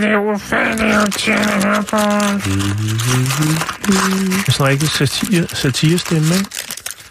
[0.00, 1.96] Det er ufatteligt irriterende her på.
[3.86, 6.50] Det er sådan en rigtig satire, satirestemme, ikke?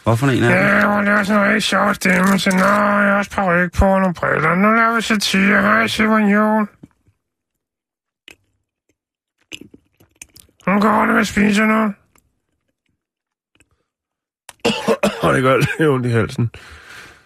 [0.03, 0.49] Hvorfor en af dem?
[0.51, 3.85] Ja, hun laver sådan en rigtig sjov stemme, så nå, jeg har også paryk på
[3.85, 4.55] og nogle briller.
[4.55, 5.61] Nu laver vi satire.
[5.61, 6.67] Hej, Simon Jul.
[10.67, 11.93] Nu går det med at spise nu.
[15.23, 16.49] Og det gør lidt ondt i halsen.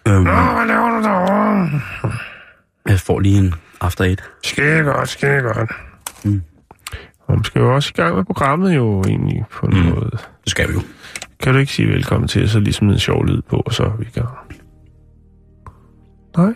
[0.08, 1.70] Øhm, Nå, hvad laver du derovre?
[2.88, 4.24] jeg får lige en after eight.
[4.42, 5.70] Skide godt, skide godt.
[7.26, 9.82] Og man skal jo også i gang med programmet jo egentlig på en Mm.
[9.84, 9.94] mm.
[9.94, 10.10] måde.
[10.10, 10.80] Det skal vi jo.
[11.42, 13.96] Kan du ikke sige velkommen til, så ligesom en sjov lyd på, og så er
[13.96, 14.28] vi i gang.
[16.36, 16.54] Nej.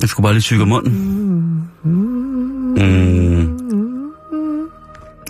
[0.00, 0.92] Jeg skulle bare lige tykke munden.
[1.82, 3.56] Mm.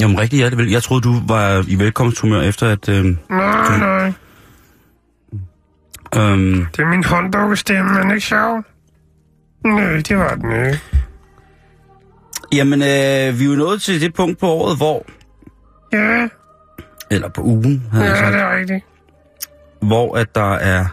[0.01, 0.71] Jamen rigtig hjertelig vel.
[0.73, 2.89] Jeg troede, du var i velkomsthumør efter, at...
[2.89, 4.13] Øhm, Nej, nej.
[6.17, 8.65] øhm, Det er min hånddukkestemme, men ikke sjov.
[9.67, 10.81] Nej, det var den ikke.
[12.53, 15.07] jamen, øh, vi er jo nået til det punkt på året, hvor...
[15.93, 16.29] Ja,
[17.11, 18.33] Eller på ugen, havde jeg ja, sagt.
[18.33, 18.85] det er rigtigt.
[19.83, 20.87] Hvor at der er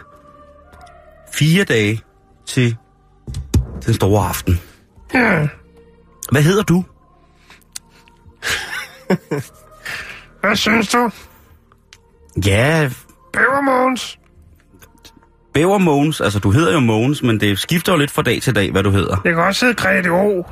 [1.32, 2.00] fire dage
[2.46, 2.76] til
[3.86, 4.60] den store aften.
[5.14, 5.48] Ja.
[6.32, 6.84] Hvad hedder du?
[10.40, 11.10] Hvad synes du?
[12.46, 12.90] Ja,
[13.32, 14.18] Bæver Mogens?
[15.54, 16.20] Bæver Mogens.
[16.20, 18.82] Altså, du hedder jo Mogens, men det skifter jo lidt fra dag til dag, hvad
[18.82, 19.16] du hedder.
[19.24, 20.46] Jeg kan også hedde Grete O.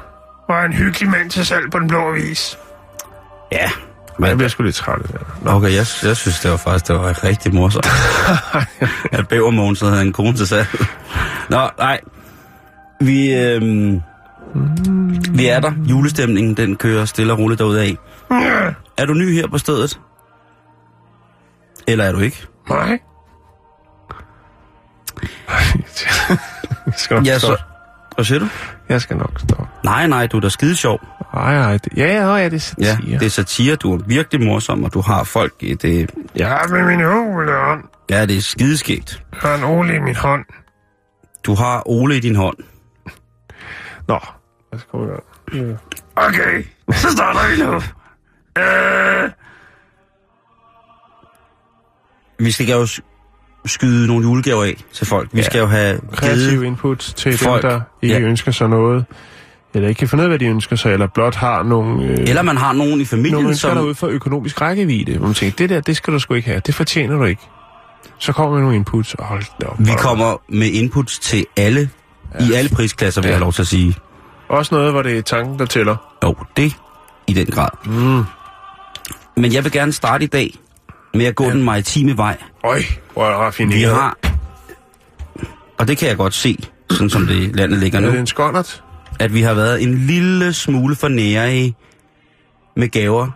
[0.49, 2.59] Og er en hyggelig mand til salg på den blå avis.
[3.53, 3.71] Ja.
[4.19, 6.89] Men jeg bliver sgu lidt træt af det okay, jeg, jeg synes, det var faktisk
[6.89, 7.87] det var rigtig morsomt.
[9.19, 10.67] at Bæver Mogens havde en kone til salg.
[11.51, 12.01] Nå, nej.
[13.01, 14.01] Vi, øhm,
[15.35, 15.73] vi er der.
[15.91, 17.85] Julestemningen, den kører stille og roligt derudad.
[17.85, 17.97] Ja,
[18.97, 20.01] Er du ny her på stedet?
[21.87, 22.47] Eller er du ikke?
[22.69, 22.99] nej.
[26.87, 27.57] jeg skal nok Ja, stoppe.
[27.57, 27.63] så...
[28.15, 28.49] Hvad siger du?
[28.89, 29.67] Jeg skal nok stoppe.
[29.85, 31.01] Nej, nej, du er da skide sjov.
[31.35, 31.73] Ej, ej.
[31.73, 32.99] Det, ja, ja, ja, det er satire.
[33.09, 33.77] Ja, det er satire.
[33.77, 36.11] Du er virkelig morsom, og du har folk i det...
[36.37, 37.85] Jeg har med min hånd.
[38.11, 39.23] Ja, det er skideskægt.
[39.33, 40.45] Jeg har en ole i min hånd.
[41.47, 42.57] Du har Ole i din hånd.
[44.09, 44.19] Nå,
[44.73, 45.23] lad os komme i gang.
[46.17, 46.27] Ja.
[46.27, 47.75] Okay, så starter vi nu.
[48.62, 49.31] Øh,
[52.39, 53.01] Vi skal jo s-
[53.67, 55.28] skyde nogle julegaver af til folk.
[55.33, 55.45] Vi Ja.
[55.45, 56.65] skal jo have Kreativ givet...
[56.65, 57.62] input til folk.
[57.62, 58.21] dem, der ikke Ja.
[58.21, 59.05] ønsker sig noget,
[59.75, 62.19] eller ikke kan finde ud af, hvad de ønsker sig, eller blot har nogle, øh,
[62.19, 63.77] Eller man har nogen i familien, nogle som...
[63.77, 66.61] derude for økonomisk rækkevidde, hvor man tænker, det der, det skal du sgu ikke have,
[66.67, 67.43] det fortjener du ikke.
[68.19, 69.77] Så kommer med nogle inputs, og hold da op.
[69.79, 71.91] Vi kommer med inputs til alle,
[72.41, 72.44] ja.
[72.47, 73.31] i alle prisklasser, vil Ja.
[73.31, 73.94] jeg have lov til at sige.
[74.49, 75.97] Også noget, hvor det er tanken, der tæller.
[76.25, 76.73] Jo, det
[77.27, 77.69] i den grad.
[77.87, 78.23] Mm.
[79.37, 80.55] Men jeg vil gerne starte i dag
[81.15, 81.50] med at gå ja.
[81.50, 82.37] den maritime vej.
[82.65, 83.78] Øj, hvor er raffineret.
[83.78, 84.17] Vi har...
[85.78, 86.59] Og det kan jeg godt se,
[86.91, 88.11] sådan som det landet ligger Er nu.
[88.11, 88.83] det en skåndert?
[89.19, 91.75] at vi har været en lille smule for nære i
[92.77, 93.28] med gaver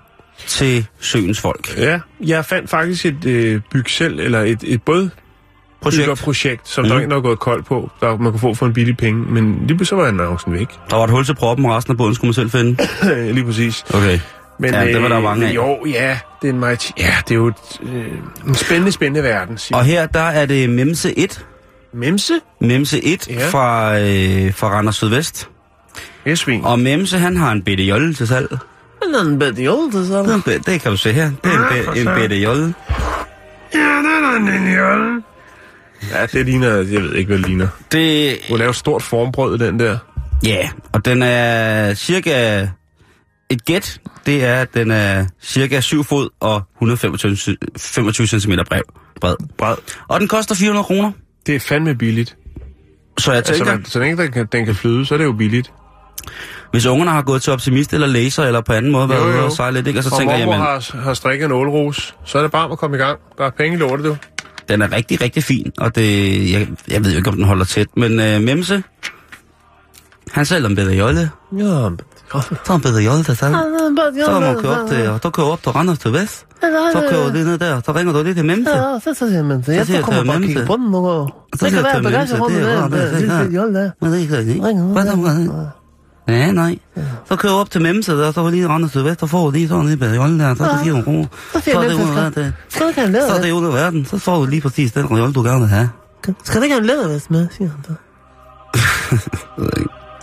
[0.47, 1.78] til søens folk.
[1.78, 5.10] Ja, jeg fandt faktisk et øh, byg selv, eller et, et båd
[5.81, 6.20] Projekt.
[6.22, 6.91] projekt, som mm.
[6.91, 9.25] Der der var gået kold på, der man kunne få for en billig penge.
[9.32, 10.69] Men lige pludselig så var annoncen væk.
[10.91, 12.76] Der var et hul til proppen, og resten af båden skulle man selv finde.
[13.34, 13.84] lige præcis.
[13.94, 14.19] Okay.
[14.59, 15.55] Men, Ja, det var der øh, mange af.
[15.55, 16.93] Jo, ja, det er en meget...
[16.99, 18.05] Ja, det er jo et, øh,
[18.47, 19.59] en spændende, spændende verden.
[19.59, 19.78] Siger.
[19.78, 21.44] Og her, der er det Memse 1.
[21.94, 22.33] Memse?
[22.61, 23.49] Memse 1 Ja.
[23.49, 25.49] fra, øh, fra Randers Sydvest.
[26.26, 26.64] Esvin.
[26.64, 28.58] Og Memse, han har en bitte jolle til salg.
[29.26, 31.31] en bedre jolle til Det, en bi- det kan du se her.
[31.44, 32.75] Det er Ja, en, bi- en bitte jolle.
[33.75, 35.23] ja, den er en jolle.
[36.12, 36.69] Ja, det ligner...
[36.76, 37.69] Jeg ved ikke, hvad det ligner.
[37.93, 39.99] Det, Du laver stort formbrød, den der.
[40.47, 42.67] ja, og den er cirka...
[43.50, 48.52] Et gæt, det er, at den er cirka 7 fod og 125 c- 25 cm
[48.69, 48.81] bred.
[49.20, 49.34] bred.
[49.58, 49.75] Bred.
[50.08, 51.12] Og den koster 400 kroner.
[51.46, 52.37] Det er fandme billigt.
[53.19, 55.25] Så jeg Altså, tænker, man, så længe den kan, den kan flyde, så er det
[55.25, 55.72] jo billigt.
[56.70, 59.52] hvis ungerne har gået til optimist eller laser eller på anden måde været ude og
[59.52, 60.00] sejle lidt, ikke?
[60.00, 62.64] og så og tænker jeg, jamen, har, har strikket en ålrus, så er det bare
[62.64, 63.19] om at komme i gang.
[63.38, 64.16] Der er penge i lortet, du.
[64.69, 67.64] den er rigtig, rigtig fin, og det, jeg, jeg ved jo ikke, om den holder
[67.64, 68.82] tæt, men øh, Memse,
[70.32, 71.31] Han sælger en bedre jolle.
[71.58, 71.88] Ja.
[72.64, 73.55] Så bedre jolle til salg.
[74.25, 76.46] Så må man køre op til, og så kører op til Randers til Vest.
[76.93, 78.70] Så kører du lige ned der, så ringer du lige til Memse.
[78.76, 80.61] Ja, så, så siger man, så jeg siger tror, kommer jeg bare til og kigger
[80.61, 80.67] Memse.
[80.67, 81.28] på den og-
[81.58, 83.90] Så Det siger kan jeg til Memse, det er rart, det er der.
[84.00, 84.61] Men det er ikke
[84.93, 85.67] Hvad så, hvad?
[86.37, 86.78] Ja, nej.
[87.28, 89.26] Så kører du op til Memse der, så får du lige Randers til Vest, så
[89.26, 91.26] får du lige sådan en bedre jolle der, så er det 400 kroner.
[91.52, 92.52] Så Så er det Memse, ud af skal- det.
[92.69, 93.55] Skal du ikke have en Så er det læder?
[93.61, 95.90] ud af verden, så får du lige præcis den jolle, du gerne vil have.
[96.44, 97.93] Skal du ikke have en lædervest med, siger han så.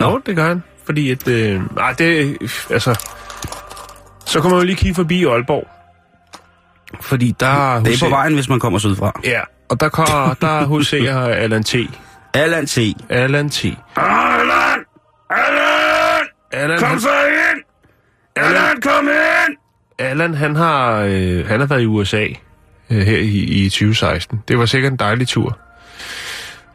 [0.00, 0.62] Nå, det gør han.
[0.86, 1.28] Fordi at...
[1.28, 2.36] Øh, nej, det...
[2.70, 3.00] Altså...
[4.26, 5.68] Så kommer man jo lige kigge forbi Aalborg.
[7.00, 7.80] Fordi der...
[7.82, 9.20] Det er på vejen, hvis man kommer sydfra.
[9.24, 11.74] Ja, og der, kommer, der huserer Allan T.
[12.34, 12.78] Allan T.
[13.08, 13.64] Allan T.
[13.96, 14.84] Allan!
[15.30, 16.26] Allan!
[16.52, 17.62] Allan, Kom han, så ind!
[18.36, 19.56] Allan, kom ind!
[19.98, 22.26] Allan, han har, øh, han har været i USA
[22.90, 24.42] øh, her i, i 2016.
[24.48, 25.58] Det var sikkert en dejlig tur.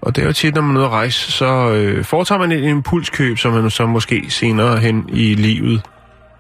[0.02, 2.52] Og det er jo tit, når man er ude at rejse, så øh, foretager man
[2.52, 5.82] et impulskøb, som man så måske senere hen i livet,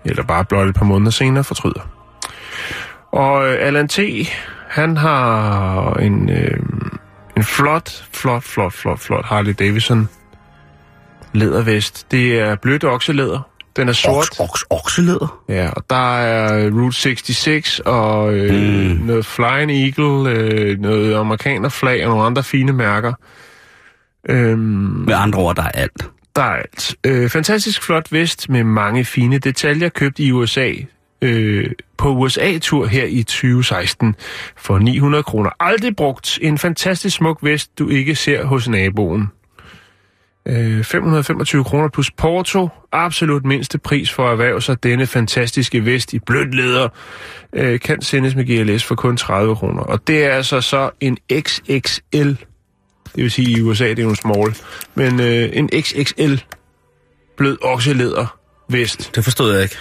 [0.05, 1.89] eller bare blot et par måneder senere, fortryder.
[3.11, 3.99] Og øh, Allan T.,
[4.67, 6.59] han har en, øh,
[7.37, 10.09] en flot, flot, flot, flot, flot Harley Davidson
[11.33, 12.11] lædervest.
[12.11, 13.49] Det er blødt okselæder.
[13.75, 14.15] Den er sort.
[14.15, 15.41] Oks, oks, okselæder.
[15.49, 19.05] Ja, og der er Route 66 og øh, mm.
[19.05, 23.13] noget Flying Eagle, øh, noget amerikanerflag og nogle andre fine mærker.
[24.29, 24.59] Øhm,
[25.07, 26.09] Med andre ord, der er alt.
[26.35, 26.95] der er alt.
[27.05, 30.71] Øh, fantastisk flot vest med mange fine detaljer, købt i USA
[31.21, 34.15] øh, på USA-tur her i 2016
[34.57, 35.49] for 900 kroner.
[35.59, 36.39] Aldrig brugt.
[36.41, 39.27] En fantastisk smuk vest, du ikke ser hos naboen.
[40.45, 42.69] Øh, 525 kroner plus porto.
[42.91, 46.89] Absolut mindste pris for at erhverve sig denne fantastiske vest i blødt læder.
[47.53, 49.81] Øh, kan sendes med GLS for kun 30 kroner.
[49.81, 52.31] Og det er altså så en XXL.
[53.15, 54.55] Det vil sige i USA, det er jo en small.
[54.95, 56.35] Men øh, en XXL
[57.37, 58.37] blød okselæder
[58.69, 59.15] vest.
[59.15, 59.75] Det forstod jeg ikke.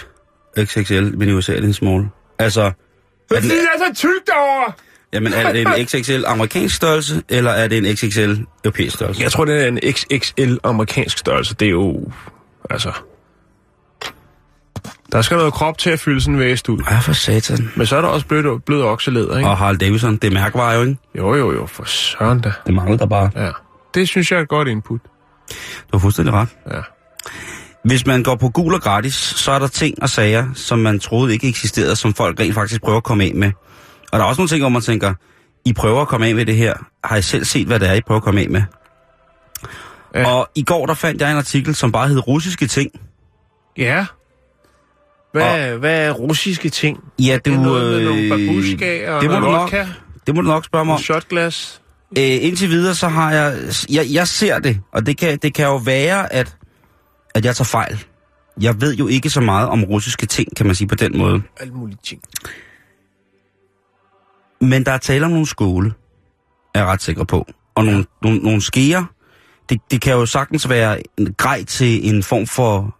[0.65, 2.05] XXL, men i USA er det en small.
[2.39, 4.71] Altså, er den, er så tykt over!
[5.13, 8.33] jamen, er det en XXL amerikansk størrelse, eller er det en XXL
[8.63, 9.23] europæisk størrelse?
[9.23, 11.55] Jeg tror, det er en XXL amerikansk størrelse.
[11.55, 12.11] Det er jo...
[12.69, 12.91] Altså...
[15.11, 16.79] Der skal noget krop til at fylde sådan en væst ud.
[16.91, 17.71] Ja, for satan.
[17.75, 19.49] Men så er der også blød, blød okselæder, ikke?
[19.49, 20.97] Og Harley Davidson, det er mærkevarer jo, ikke?
[21.17, 22.53] Jo, jo, jo, for søren da.
[22.65, 23.31] Det mangler der bare.
[23.35, 23.51] Ja.
[23.93, 24.99] Det synes jeg er et godt input.
[25.91, 26.47] Du har fuldstændig ret.
[26.71, 26.79] Ja.
[27.85, 30.99] Hvis man går på gul og gratis, så er der ting og sager, som man
[30.99, 33.51] troede ikke eksisterede, som folk rent faktisk prøver at komme af med.
[34.11, 35.13] Og der er også nogle ting, hvor man tænker,
[35.65, 36.73] I prøver at komme af med det her.
[37.03, 38.61] Har I selv set, hvad det er, I prøver at komme af med?
[40.15, 40.31] Ja.
[40.31, 42.91] Og i går, der fandt jeg en artikel, som bare hed russiske ting.
[43.77, 44.05] Ja.
[45.31, 46.99] Hvad, hvad er russiske ting?
[47.19, 47.51] Ja, Det du...
[47.53, 49.75] er noget med nogle øh, babushka og det må du nok,
[50.27, 50.97] Det må du nok spørge mig om.
[50.97, 51.81] og shotglas.
[52.17, 53.57] Øh, indtil videre, så har jeg,
[53.89, 54.05] jeg...
[54.13, 56.55] Jeg ser det, og det kan, det kan jo være, at,
[57.35, 58.05] at jeg tager fejl.
[58.61, 61.41] Jeg ved jo ikke så meget om russiske ting, kan man sige på den måde.
[61.59, 62.21] Alt muligt ting.
[64.61, 65.93] Men der er tale om nogle skåle,
[66.75, 67.47] er jeg ret sikker på.
[67.75, 69.03] Og nogle, nogle, nogle skeer.
[69.69, 72.95] Det, det kan jo sagtens være en grej til en form for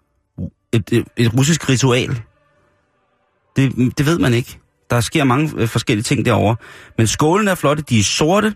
[0.73, 2.21] et, et, russisk ritual.
[3.55, 4.59] Det, det ved man ikke.
[4.89, 6.55] Der sker mange øh, forskellige ting derovre.
[6.97, 8.55] Men skålen er flotte, de er sorte,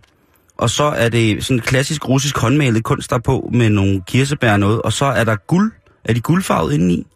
[0.57, 4.53] og så er det sådan klassisk russisk håndmalet kunst der er på med nogle kirsebær
[4.53, 5.71] og noget, og så er der guld.
[6.03, 7.07] Er de guldfarvet indeni?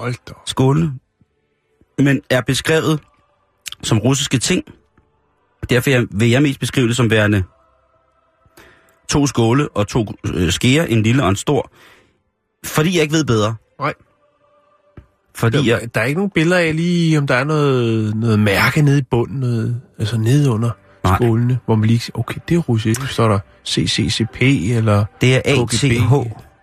[0.00, 0.32] Hold da.
[0.46, 0.92] skålene,
[1.98, 3.00] men er beskrevet
[3.82, 4.64] som russiske ting.
[5.70, 7.44] Derfor vil jeg mest beskrive det som værende
[9.08, 11.70] to skåle og to øh, skeer, en lille og en stor.
[12.64, 13.54] Fordi jeg ikke ved bedre.
[13.80, 13.94] Nej.
[15.36, 15.80] Fordi jeg...
[15.80, 18.98] Der, der er ikke nogen billeder af lige, om der er noget, noget mærke nede
[18.98, 20.70] i bunden, noget, altså nede under
[21.04, 21.16] Nej.
[21.16, 23.00] skålene, hvor man lige okay, det er russisk.
[23.00, 23.38] Så står der
[23.68, 25.04] CCCP, eller...
[25.20, 25.40] Det er.
[25.44, 26.14] ATH.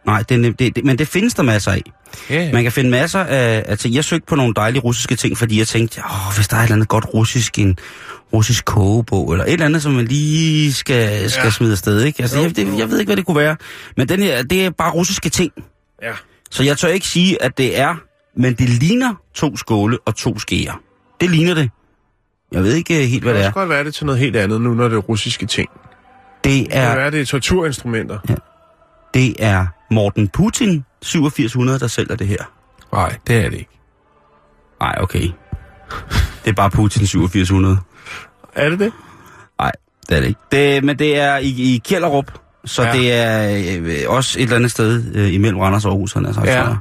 [0.06, 1.82] Nej, det, det, det, men det findes der masser af.
[2.30, 3.96] Ja, Man kan finde masser af, ting.
[3.96, 6.63] Jeg søgte på nogle dejlige russiske ting, fordi jeg tænkte, åh, hvis der er et
[6.63, 7.78] eller andet godt russisk, en
[8.34, 11.50] russisk kogebog, eller et eller andet, som man lige skal, skal Ja.
[11.50, 12.22] smide afsted, ikke?
[12.22, 13.56] Altså, Jo, jeg, det, jeg ved ikke, hvad det kunne være.
[13.98, 15.51] Men den her, det er bare russiske ting.
[16.04, 16.12] ja.
[16.51, 17.96] Så jeg tør ikke sige, at det er,
[18.38, 20.74] men det ligner to skåle og to skeer.
[21.22, 21.70] Det ligner det.
[22.52, 23.48] Jeg ved ikke øh, helt, hvad Det det kan er.
[23.48, 25.70] også godt være det til noget helt andet nu, når det er russiske ting.
[26.44, 28.20] Det Det kan er, være, det er torturinstrumenter.
[29.14, 32.44] det er Morten Putin, 8700, der sælger det her.
[32.94, 33.80] Nej, det er det ikke.
[34.80, 35.30] Nej, okay.
[36.46, 37.78] Det er bare Putin 8700.
[38.56, 38.92] Er det det?
[39.60, 39.72] Nej,
[40.10, 40.40] det er det ikke.
[40.52, 42.32] Det, men det er i, i Kjellerup,
[42.66, 42.88] så Ja.
[42.96, 42.98] ja.
[42.98, 46.32] det er øh, også et eller andet sted øh, imellem Randers og Aarhus, han er
[46.34, 46.48] sagt.
[46.48, 46.76] Ja.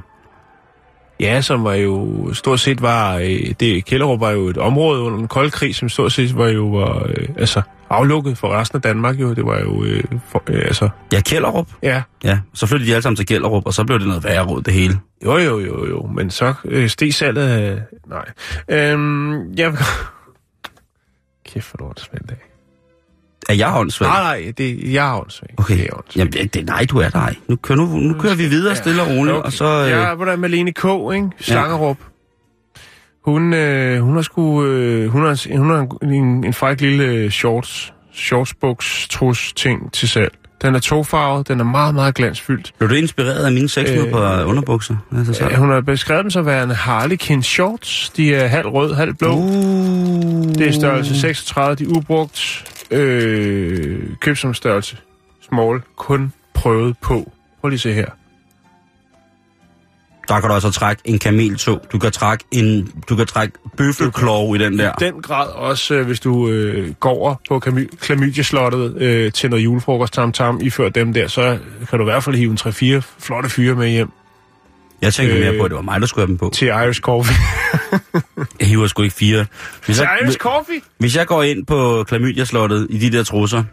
[1.21, 3.17] Ja, som var jo stort set var...
[3.17, 6.47] Øh, det, Kjellerup var jo et område under den kolde krig, som stort set var
[6.47, 9.33] jo var, øh, altså, aflukket for resten af Danmark jo.
[9.33, 11.67] Det var jo, øh, for, øh, altså, Ja, Kjellerup.
[11.83, 12.01] ja.
[12.23, 14.61] Ja, så flyttede de alle sammen til Kjellerup, og så blev det noget værre råd,
[14.61, 14.99] det hele.
[15.25, 17.79] Jo, jo, jo, jo, men så øh, steg salget af...
[18.07, 18.25] Nej.
[18.69, 19.73] Øhm, jeg...
[21.45, 22.50] Kæft, hvor det svært dag.
[23.49, 24.07] Er jeg åndssvag?
[24.09, 25.49] Nej, nej, det, jeg er åndssvag.
[25.57, 25.77] Okay.
[25.77, 26.35] Det er åndssvagt.
[26.35, 27.35] Jamen, det, nej, du er der ej.
[27.47, 29.45] Nu, kører, nu, nu kører vi videre stille og roligt, Okay.
[29.45, 29.65] og så...
[29.83, 31.27] Øh, Ja, hvordan med Lene K., ikke?
[31.39, 31.97] Slangerup.
[33.25, 34.65] Hun, øh, hun har sgu...
[34.65, 40.09] Øh, hun har, hun har en, en, en fræk lille shorts, shortsbuks, trus ting til
[40.09, 40.31] salg.
[40.61, 42.71] Den er tofarvet, den er meget, meget glansfyldt.
[42.77, 44.95] Blev du inspireret af mine seks øh, Øh, på underbukser?
[45.17, 45.49] Altså, så.
[45.49, 48.09] Ja, hun har beskrevet dem som værende Harlequin shorts.
[48.09, 49.35] De er halv rød, halv blå.
[49.35, 49.45] Uh.
[50.55, 52.63] Det er størrelse 36, de er ubrugt.
[52.91, 54.97] Øh, køb som størrelse
[55.41, 57.31] small, kun prøvet på.
[57.61, 58.05] Prøv lige at se her.
[60.27, 61.81] Der kan du altså trække en kameltog.
[61.91, 64.91] Du kan trække en, du kan trække bøffelklov i den der.
[65.01, 67.59] I den grad også, øh, hvis du øh, går over på
[67.99, 71.57] Klamydieslottet øh, til noget julefrokost tam tam, ifører dem der, så
[71.89, 72.57] kan du i hvert fald hive en
[72.99, 74.09] 3-4 flotte fyre med hjem
[75.01, 76.49] Jeg tænkte Øh, mere på, at det var mig, der skulle have dem på.
[76.53, 77.35] til Irish Coffee.
[78.59, 79.45] Jeg hiver sgu ikke fire.
[79.85, 80.81] Hvis til jeg, Irish Coffee?
[80.97, 83.63] hvis jeg går ind på klamydia-slottet i de der trusser,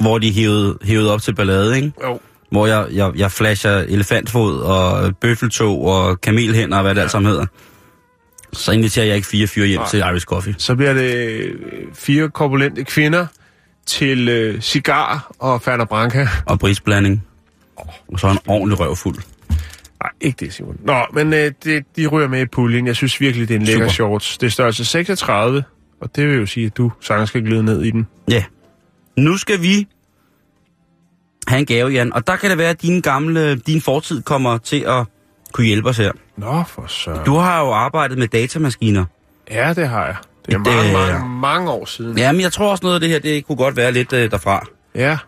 [0.00, 1.92] hvor de hævet, hævet op til ballade, ikke?
[2.04, 2.20] Jo.
[2.50, 7.02] hvor jeg, jeg, jeg flasher elefantfod og bøffeltog og kamelhænder og hvad det ja.
[7.02, 7.46] alt sammen hedder,
[8.52, 9.88] så inviterer jeg ikke fire fyre hjem Nej.
[9.88, 10.54] til Irish Coffee.
[10.58, 11.54] Så bliver det øh,
[11.94, 13.26] fire korpulente kvinder
[13.86, 16.28] til øh, cigar og Fanta Branca.
[16.46, 17.24] Og brisblanding.
[18.12, 19.16] Og så en ordentlig røv fuld.
[20.02, 20.76] Nej, ikke det, Simon.
[20.84, 22.86] Nå, men øh, det, de ryger med i puljen.
[22.86, 23.92] Jeg synes virkelig, det er en lækker Super.
[23.92, 24.38] shorts.
[24.38, 25.64] Det er størrelse 36,
[26.00, 28.08] og det vil jo sige, at du sagtens skal glide ned i den.
[28.30, 28.44] Ja.
[29.16, 29.86] Nu skal vi
[31.48, 32.12] have en gave, Jan.
[32.12, 35.06] Og der kan det være, at din gamle, din fortid kommer til at
[35.52, 36.12] kunne hjælpe os her.
[36.36, 37.22] Nå, for så.
[37.26, 39.04] Du har jo arbejdet med datamaskiner.
[39.50, 40.16] Ja, det har jeg.
[40.46, 42.18] Det er Det- mange, mange, mange år siden.
[42.18, 44.30] Ja, men jeg tror også noget af det her, det kunne godt være lidt øh,
[44.30, 44.66] derfra.
[44.94, 45.18] Ja.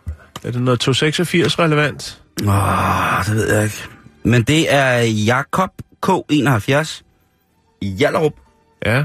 [0.44, 2.22] Er det noget 286 relevant?
[2.40, 3.84] Åh, det ved jeg ikke.
[4.24, 5.70] Men det er Jakob
[6.06, 7.02] K71
[7.80, 8.32] i Jallerup,
[8.86, 9.04] Ja.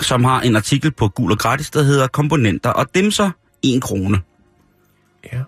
[0.00, 3.30] som har en artikel på Gul og Gratis, der hedder Komponenter og dimser
[3.62, 4.20] 1 krone.
[5.32, 5.42] Ja.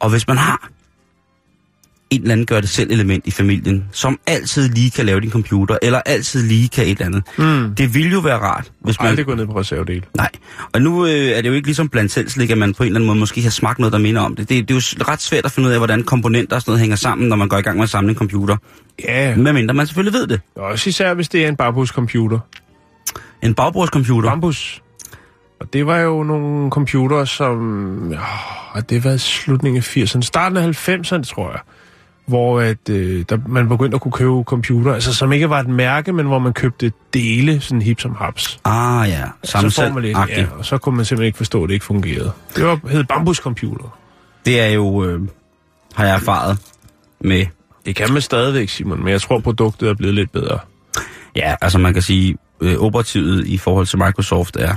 [0.00, 0.70] Og hvis man har
[2.10, 5.30] et eller andet gør det selv element i familien, som altid lige kan lave din
[5.30, 7.22] computer, eller altid lige kan et eller andet.
[7.38, 7.74] Mm.
[7.74, 9.08] Det ville jo være rart, hvis man...
[9.08, 10.04] Aldrig gå ned på reservedel.
[10.16, 10.30] Nej,
[10.72, 12.98] og nu øh, er det jo ikke ligesom blandt selvslik, at man på en eller
[12.98, 14.48] anden måde måske har smagt noget, der minder om det.
[14.48, 14.68] det.
[14.68, 16.96] Det er jo ret svært at finde ud af, hvordan komponenter og sådan noget hænger
[16.96, 18.56] sammen, når man går i gang med at samle en computer.
[19.04, 19.36] Ja.
[19.36, 20.40] Medmindre man selvfølgelig ved det.
[20.56, 22.38] Også især, hvis det er en bambuscomputer.
[23.42, 24.30] En bagbordscomputer.
[24.30, 24.82] Bambus.
[25.60, 28.12] Og det var jo nogle computere, som...
[28.74, 30.20] Ja, det været slutningen af 80'erne?
[30.20, 31.60] Starten af 90'erne, tror jeg.
[32.28, 35.68] Hvor at, øh, der, man begyndte at kunne købe computer, altså som ikke var et
[35.68, 38.60] mærke, men hvor man købte dele, sådan hip som haps.
[38.64, 40.38] Ah ja, samme så får man lidt, selv.
[40.38, 42.32] ja, og så kunne man simpelthen ikke forstå, at det ikke fungerede.
[42.56, 43.98] Det var, hed bambuscomputer.
[44.46, 45.20] Det er jo, øh,
[45.94, 46.58] har jeg erfaret
[47.20, 47.46] med,
[47.86, 50.58] Det kan man stadigvæk, Simon, men jeg tror, produktet er blevet lidt bedre.
[51.36, 54.74] ja, altså man kan sige, øh, operativet i forhold til Microsoft er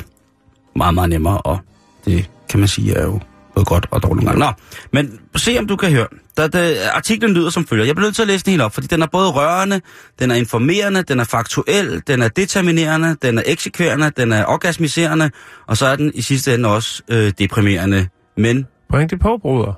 [0.75, 1.59] meget, meget nemmere, og
[2.05, 3.19] det kan man sige er jo
[3.55, 4.37] både godt og dårligt.
[4.37, 4.51] Nå,
[4.91, 6.07] men se om du kan høre.
[6.37, 7.85] Der, der, artiklen lyder som følger.
[7.85, 9.81] Jeg bliver nødt til at læse den helt op, fordi den er både rørende,
[10.19, 15.31] den er informerende, den er faktuel, den er determinerende, den er eksekverende, den er orgasmiserende,
[15.67, 18.07] og så er den i sidste ende også øh, deprimerende,
[18.37, 19.73] men, Bring det på, bruder.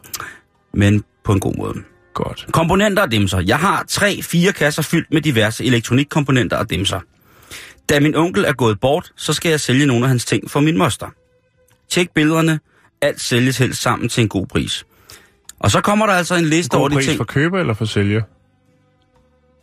[0.74, 1.74] men på en god måde.
[2.14, 2.48] Godt.
[2.52, 3.40] Komponenter og dimser.
[3.40, 7.00] Jeg har tre, fire kasser fyldt med diverse elektronikkomponenter og dimser.
[7.90, 10.60] Da min onkel er gået bort, så skal jeg sælge nogle af hans ting for
[10.60, 11.08] min moster.
[11.90, 12.60] Tjek billederne.
[13.02, 14.86] Alt sælges helst sammen til en god pris.
[15.64, 17.18] Og så kommer der altså en liste over God de pris ting...
[17.18, 18.22] for køber eller for sælger?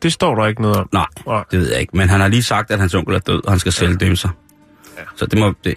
[0.03, 0.89] Det står der ikke noget om.
[0.93, 1.45] Nej, Nej.
[1.51, 1.97] det ved jeg ikke.
[1.97, 4.29] Men han har lige sagt, at hans onkel er død, og han skal sælge dimser.
[4.99, 5.03] Ja.
[5.17, 5.55] Så det må...
[5.65, 5.75] Det.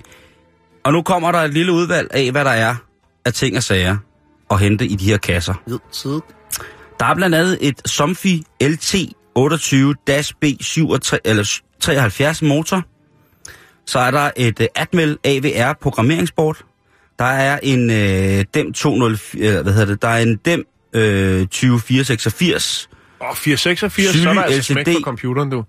[0.83, 2.75] Og nu kommer der et lille udvalg af, hvad der er
[3.25, 3.97] af ting og sager
[4.51, 5.53] at hente i de her kasser.
[6.99, 8.95] Der er blandt andet et Somfy LT
[9.39, 12.83] 28-B73 eller 73 motor.
[13.85, 16.57] Så er der et uh, Atmel AVR programmeringsboard.
[17.19, 20.01] Der er en uh, DEM 204, eller hvad hedder det?
[20.01, 20.59] Der er en DEM
[20.95, 22.89] uh, 2486
[23.21, 25.63] Åh, 486, så er der altså smæk på computeren, du.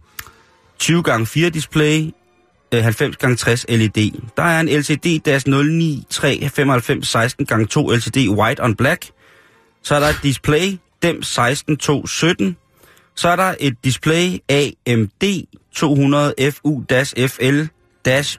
[0.83, 2.11] 20x4 display,
[2.75, 4.11] øh, 90x60 LED.
[4.37, 9.07] Der er en LCD DAS 09395 16x2 LCD white on black.
[9.83, 12.57] Så er der et display DEM 16217.
[13.15, 17.69] Så er der et display AMD 200 FU-FL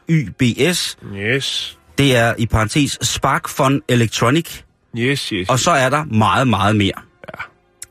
[0.10, 0.98] YBS.
[1.16, 1.78] Yes.
[1.98, 4.62] Det er i parentes SparkFun Electronic.
[4.98, 5.50] Yes, yes.
[5.50, 6.92] Og så er der meget, meget mere.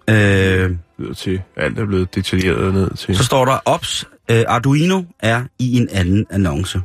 [0.08, 0.14] Ja.
[0.64, 1.42] Øh, Lyder til.
[1.56, 3.16] Alt er blevet detaljeret ned til.
[3.16, 4.08] så står der OPS.
[4.30, 6.80] Øh, Arduino er i en anden annonce.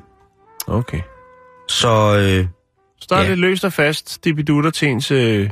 [0.67, 0.99] Okay.
[1.69, 2.45] Så øh,
[3.01, 3.27] Så der er Ja.
[3.29, 5.49] lidt løst og fast dibidutter til ens øh,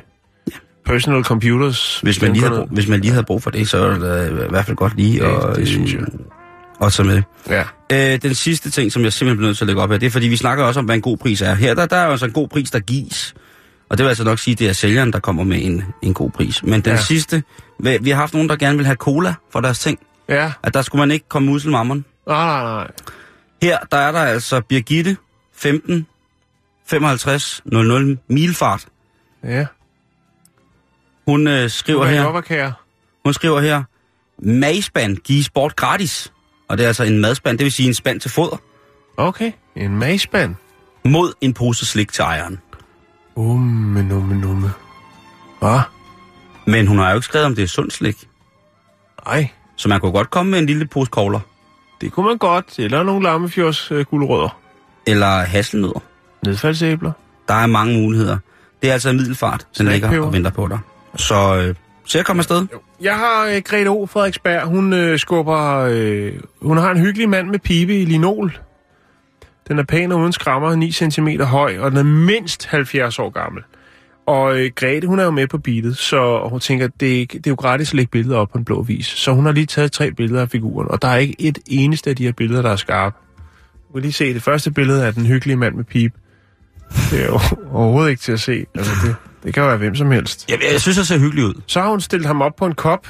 [0.85, 1.99] personal computers.
[2.03, 3.89] Hvis man, lige havde, brug- hvis man lige havde brug for det, så er
[4.29, 6.01] det i hvert fald godt lige Ja, at, det synes jeg.
[6.83, 7.21] At tage med.
[7.49, 7.63] Ja.
[8.13, 10.05] Øh, den sidste ting, som jeg simpelthen bliver nødt til at lægge op her, det
[10.05, 11.53] er, fordi vi snakker også om, hvad en god pris er.
[11.55, 13.35] Her der, der er jo altså en god pris, der gives.
[13.89, 16.13] Og det vil altså nok sige, at det er sælgeren, der kommer med en, en
[16.13, 16.63] god pris.
[16.63, 17.01] Men den Ja.
[17.01, 17.43] sidste,
[17.79, 19.99] vi, har haft nogen, der gerne vil have cola for deres ting.
[20.29, 20.51] Ja.
[20.63, 22.05] At der skulle man ikke komme muselmammeren.
[22.27, 22.91] Nej, nej, nej.
[23.61, 25.17] Her, der er der altså Birgitte,
[25.55, 26.07] 15,
[26.87, 28.85] 55, 00, milfart.
[29.43, 29.65] Ja.
[31.27, 32.71] Hun øh, skriver er her,
[33.25, 33.83] hun skriver her,
[34.43, 36.33] madspand gives bort gratis.
[36.69, 38.57] Og det er altså en madspand, det vil sige en spand til foder,
[39.17, 39.51] Okay.
[39.75, 40.55] En magespand.
[41.05, 42.59] mod en pose slik til ejeren.
[43.35, 44.71] Umme, numme, numme.
[45.59, 45.79] Hvad?
[46.65, 48.27] Men hun har jo ikke skrevet, om det er sundt slik.
[49.25, 51.39] Ej, Så man kunne godt komme med en lille pose kogler.
[52.01, 52.79] det kunne man godt.
[52.79, 54.59] Eller nogle lammefjords øh, gulerødder.
[55.07, 55.99] Eller hasselnødder.
[56.45, 57.11] Nedfaldsæbler.
[57.47, 58.37] Der er mange muligheder.
[58.81, 60.79] Det er altså en middelfart, den ligger og venter på dig.
[61.15, 61.75] Så, øh,
[62.07, 62.67] så jeg kommer afsted.
[63.01, 64.05] Jeg har øh, Grete O.
[64.05, 64.63] Frederiksberg.
[64.63, 65.87] Hun øh, skubber...
[65.91, 68.57] Øh, hun har en hyggelig mand med pibe i linol.
[69.67, 73.29] Den er pæn og uden skrammer, 9 cm høj, og den er mindst 70 år
[73.29, 73.63] gammel.
[74.25, 77.47] Og øh, Grete, hun er jo med på beatet, så hun tænker, det, er det
[77.47, 79.05] er jo gratis at lægge billeder op på en blå vis.
[79.05, 82.09] Så hun har lige taget tre billeder af figuren, og der er ikke et eneste
[82.09, 83.15] af de her billeder, der er skarpe.
[83.87, 86.13] Du kan lige se, det første billede af den hyggelige mand med pibe.
[87.11, 87.39] Det er jo
[87.71, 88.65] overhovedet ikke til at se.
[88.75, 90.45] Altså, det, det kan jo være hvem som helst.
[90.49, 91.53] Jeg, jeg synes, det ser hyggeligt ud.
[91.67, 93.07] Så har hun stillet ham op på en kop,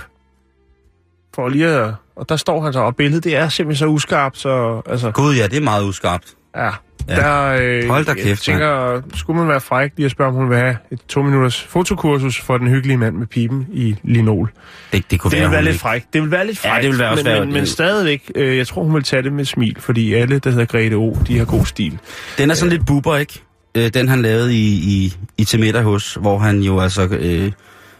[1.36, 1.93] for lige at...
[2.15, 4.81] Og der står han så, og billedet det er simpelthen så uskarpt, så...
[4.86, 6.25] Altså, Gud, ja, det er meget uskarpt.
[6.55, 6.69] ja.
[7.10, 7.15] Ja.
[7.15, 10.36] Der, øh, Hold da Jeg kæft, tænker, skulle man være fræk lige at spørge, om
[10.36, 14.51] hun vil have et to-minutters fotokursus for den hyggelige mand med piben i linol.
[14.93, 16.03] Det, det kunne Det være, være lidt ikke- fræk.
[16.13, 16.81] Det vil være lidt Ja, fræk.
[16.84, 19.24] det vil være også men, være- men, men stadigvæk, øh, jeg tror, hun vil tage
[19.24, 22.00] det med smil, fordi alle, der hedder Grete O, de har god stil.
[22.38, 23.43] Den er sådan lidt buber, ikke?
[23.77, 27.51] Øh, den han lavede i, i, i Til middag hos, hvor han jo altså øh,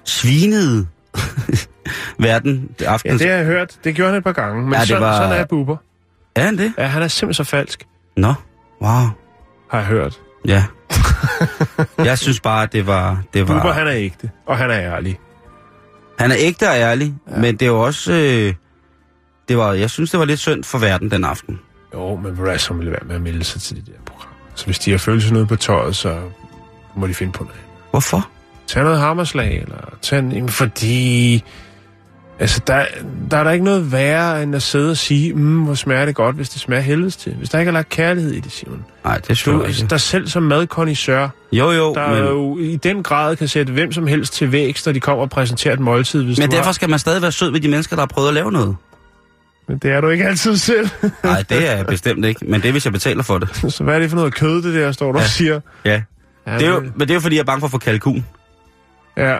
[0.04, 0.88] svinede
[2.20, 3.22] verden Ja, aftens.
[3.22, 3.78] det har jeg hørt.
[3.84, 4.62] Det gjorde han et par gange.
[4.64, 5.78] Men Ja, ja, det sådan, var- sådan er Bubber.
[6.36, 6.74] Er han det?
[6.78, 7.84] Ja, han er simpelthen så falsk,
[8.18, 8.34] Nå,
[8.82, 8.92] wow.
[9.72, 10.20] har jeg hørt.
[10.48, 10.64] Ja.
[12.06, 13.22] jeg synes bare, det var...
[13.34, 15.20] Det var Bubber, han er ægte, og han er ærlig.
[16.20, 17.38] han er ægte og ærlig, ja.
[17.38, 18.12] men det er jo også...
[18.14, 18.54] Øh,
[19.50, 21.60] det var, jeg synes, det var lidt synd for verden den aften.
[21.94, 24.27] Jo, men hvor er så vil være med at melde sig til det der program.
[24.58, 26.18] Så hvis de har følelser noget på tøjet, så
[26.96, 27.60] må de finde på noget.
[27.92, 28.30] Hvorfor?
[28.68, 30.32] Tag noget hammerslag, eller tag en...
[30.32, 31.44] Jamen, fordi...
[32.40, 32.86] Altså, der,
[33.32, 36.16] der er der ikke noget værre, end at sidde og sige, mm, hvor smager det
[36.16, 37.36] godt, hvis det smager helvedes til.
[37.36, 38.86] Hvis der ikke er lagt kærlighed i det, Simon.
[39.04, 39.90] Nej, det er Du, selvfølgelig ikke.
[39.90, 43.92] der selv som madkondisør, Jo, jo, der men, jo i den grad kan sætte hvem
[43.92, 46.24] som helst til vækst, når de kommer og præsenterer et måltid.
[46.24, 46.72] Hvis men derfor har...
[46.72, 48.76] skal man stadig være sød ved de mennesker, der har prøvet at lave noget.
[49.68, 50.90] Men det er du ikke altid selv.
[51.24, 53.74] Nej, det er jeg bestemt ikke, men det er, hvis jeg betaler for det.
[53.74, 55.24] så hvad er det for noget kød, det der, står du ja.
[55.24, 55.60] og siger?
[55.86, 56.02] Ja.
[56.48, 57.78] Ja, Det er jo, men det er jo, fordi jeg er bange for at få
[57.78, 58.26] kalkun.
[59.18, 59.38] Ja.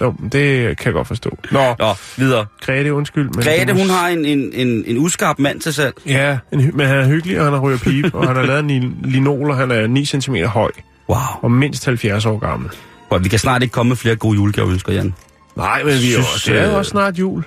[0.00, 1.38] Jo, det kan jeg godt forstå.
[1.50, 2.46] Nå, Nå, videre.
[2.66, 3.24] Grete, undskyld.
[3.24, 5.94] Men Grete, hun har en, en, en, en uskarp mand til salg.
[6.06, 8.60] Ja, en, men han er hyggelig, og han har ryger pip, og han har lavet
[8.60, 10.70] en lin- linol, og han er 9 cm høj,
[11.08, 11.18] Wow.
[11.42, 12.70] og mindst 70 år gammel.
[13.10, 15.14] Og vi kan snart ikke komme med flere gode julegaver, ønsker Jan.
[15.56, 17.44] Nej, men vi Synes, også, det er jo øh, også snart jul.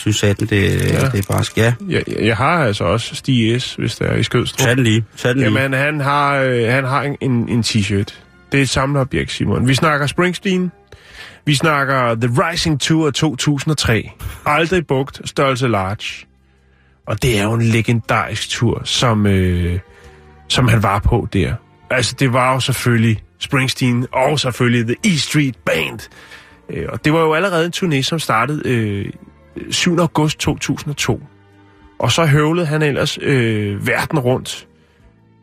[0.00, 1.08] Synes satan, det, Ja.
[1.08, 1.74] det er bare ja.
[1.88, 4.66] Jeg, jeg, har altså også Stig S, hvis der er i Skødstrup.
[4.66, 5.04] Tag den lige.
[5.16, 5.60] Tag den lige.
[5.60, 8.14] Jamen, han har, øh, han har en, en, en t-shirt.
[8.52, 9.68] Det er et samleobjekt, Simon.
[9.68, 10.72] Vi snakker Springsteen.
[11.46, 14.10] Vi snakker The Rising Tour 2003.
[14.46, 16.26] Aldrig brugt, størrelse large.
[17.06, 19.78] Og det er jo en legendarisk tur, som, øh,
[20.48, 21.54] som han var på der.
[21.90, 26.00] Altså, det var jo selvfølgelig Springsteen, og selvfølgelig The E Street Band.
[26.70, 29.06] Øh, og det var jo allerede en turné, som startede øh,
[29.70, 29.98] 7.
[29.98, 31.22] august 2002.
[31.98, 34.66] Og så høvlede han ellers øh, verden rundt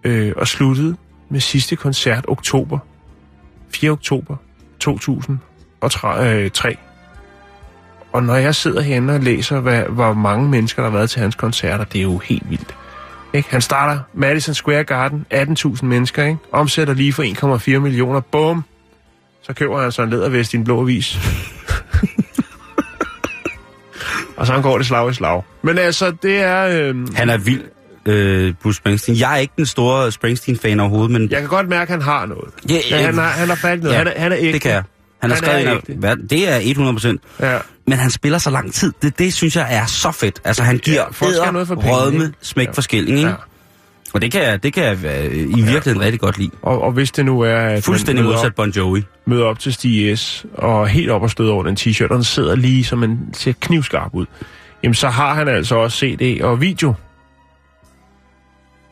[0.03, 0.95] øh, og sluttede
[1.30, 2.80] med sidste koncert oktober.
[3.69, 3.91] 4.
[3.91, 4.36] oktober
[4.80, 6.77] 2003.
[8.13, 11.21] Og når jeg sidder herinde og læser, hvad, hvor mange mennesker der har været til
[11.21, 12.75] hans koncerter, det er jo helt vildt.
[13.34, 13.49] Ikke?
[13.49, 16.38] Han starter Madison Square Garden, 18.000 mennesker, ikke?
[16.51, 17.23] omsætter lige for
[17.77, 18.19] 1,4 millioner.
[18.19, 18.63] Bum!
[19.41, 21.19] Så køber han så en lædervest i en blå avis
[24.49, 25.41] og så går det slag i slag.
[25.62, 26.67] Men altså, det er...
[26.89, 27.62] Øh, Han er vild,
[28.05, 29.17] øh, Bruce Springsteen.
[29.19, 32.25] Jeg er ikke den store Springsteen-fan overhovedet, men jeg kan godt mærke, at han har
[32.25, 32.49] noget.
[32.69, 33.93] Ja, Ja, han, har, han har fat i noget.
[33.93, 34.53] Ja, han, er, han er ægte.
[34.53, 34.83] det kan jeg.
[35.21, 35.81] Han har Han skrevet er en af,
[36.29, 37.21] det er 100 procent.
[37.39, 37.57] Ja.
[37.88, 38.93] Men han spiller så lang tid.
[39.01, 40.41] Det, det synes jeg er så fedt.
[40.43, 42.38] Altså, han giver Ja, have noget for pengene, rødme, ikke?
[42.41, 42.71] smæk Ja.
[43.17, 43.21] ikke?
[43.21, 43.33] Ja.
[44.13, 46.51] Og det kan jeg, det kan jeg øh, i virkeligheden rigtig godt lide.
[46.61, 48.99] Og, og hvis det nu er, at Fuldstændig modsat Bon Jovi.
[48.99, 52.15] op, møder op til Stig S, og helt op og støder over den t-shirt, og
[52.15, 54.25] den sidder lige, som en ser knivskarp ud,
[54.83, 56.93] jamen så har han altså også CD og video,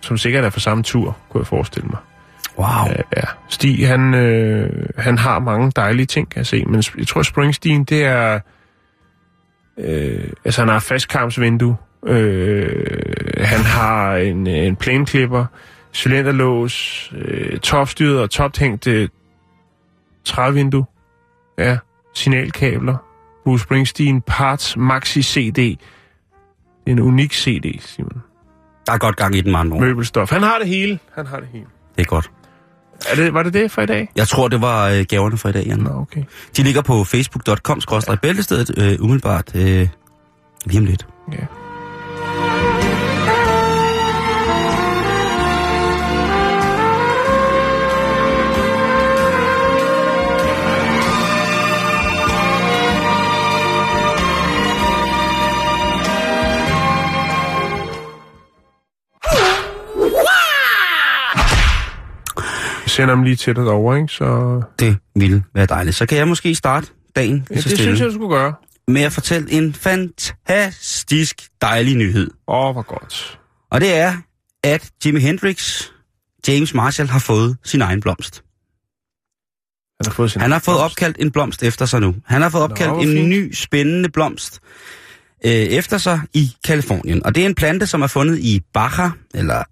[0.01, 1.99] som sikkert er fra samme tur, kunne jeg forestille mig.
[2.57, 2.67] Wow.
[2.87, 3.27] Ja, ja.
[3.49, 7.83] Stig, han, øh, han har mange dejlige ting, kan jeg se, men jeg tror, Springsteen,
[7.83, 8.39] det er...
[9.77, 12.75] Øh, altså, han har fastkarmsvindue, øh,
[13.37, 15.45] han har en, en plæneklipper,
[15.93, 19.09] cylinderlås, øh, topstyret og tophængte
[20.25, 20.85] trævindue,
[21.57, 21.77] ja,
[22.13, 22.97] signalkabler,
[23.43, 25.79] Bruce Springsteen Parts Maxi CD.
[26.87, 28.21] En unik CD, Simon.
[28.85, 29.81] Der er godt gang i den, ord.
[29.81, 30.31] Møbelstof.
[30.31, 30.99] Han har det hele.
[31.15, 31.65] Han har det hele.
[31.95, 32.31] Det er godt.
[33.11, 34.09] Er det, var det det for i dag?
[34.15, 35.79] Jeg tror, det var øh, gaverne for i dag, Jan.
[35.79, 36.23] Nå, okay.
[36.57, 37.81] De ligger på facebook.com
[38.21, 39.89] bæltestedet øh, umiddelbart øh,
[40.65, 41.07] lige om lidt.
[41.31, 41.45] Ja.
[62.95, 64.13] Sender dem lige til dig derovre, ikke?
[64.13, 65.95] Så Det ville være dejligt.
[65.95, 68.53] Så kan jeg måske starte dagen ja, det stille synes jeg, du skulle gøre.
[68.87, 72.31] med at fortælle en fantastisk dejlig nyhed.
[72.47, 73.39] Åh, hvor godt.
[73.71, 74.13] Og det er,
[74.63, 75.83] at Jimi Hendrix,
[76.47, 78.43] James Marshall, har fået sin egen blomst.
[80.01, 82.15] Han har fået sin Han har fået opkaldt en blomst efter sig nu.
[82.25, 83.29] Han har fået Nå, opkaldt hvor en fint.
[83.29, 84.59] ny, spændende blomst
[85.45, 87.25] øh, efter sig i Kalifornien.
[87.25, 89.63] Og det er en plante, som er fundet i Baja, eller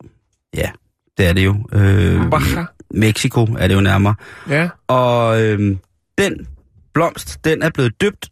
[0.56, 0.70] ja,
[1.18, 1.56] det er det jo.
[1.74, 2.66] Øh, Baja.
[2.94, 4.16] Mexico er det jo nærmere.
[4.50, 4.70] Ja.
[4.88, 5.78] Og øh,
[6.18, 6.48] den
[6.94, 8.30] blomst, den er blevet døbt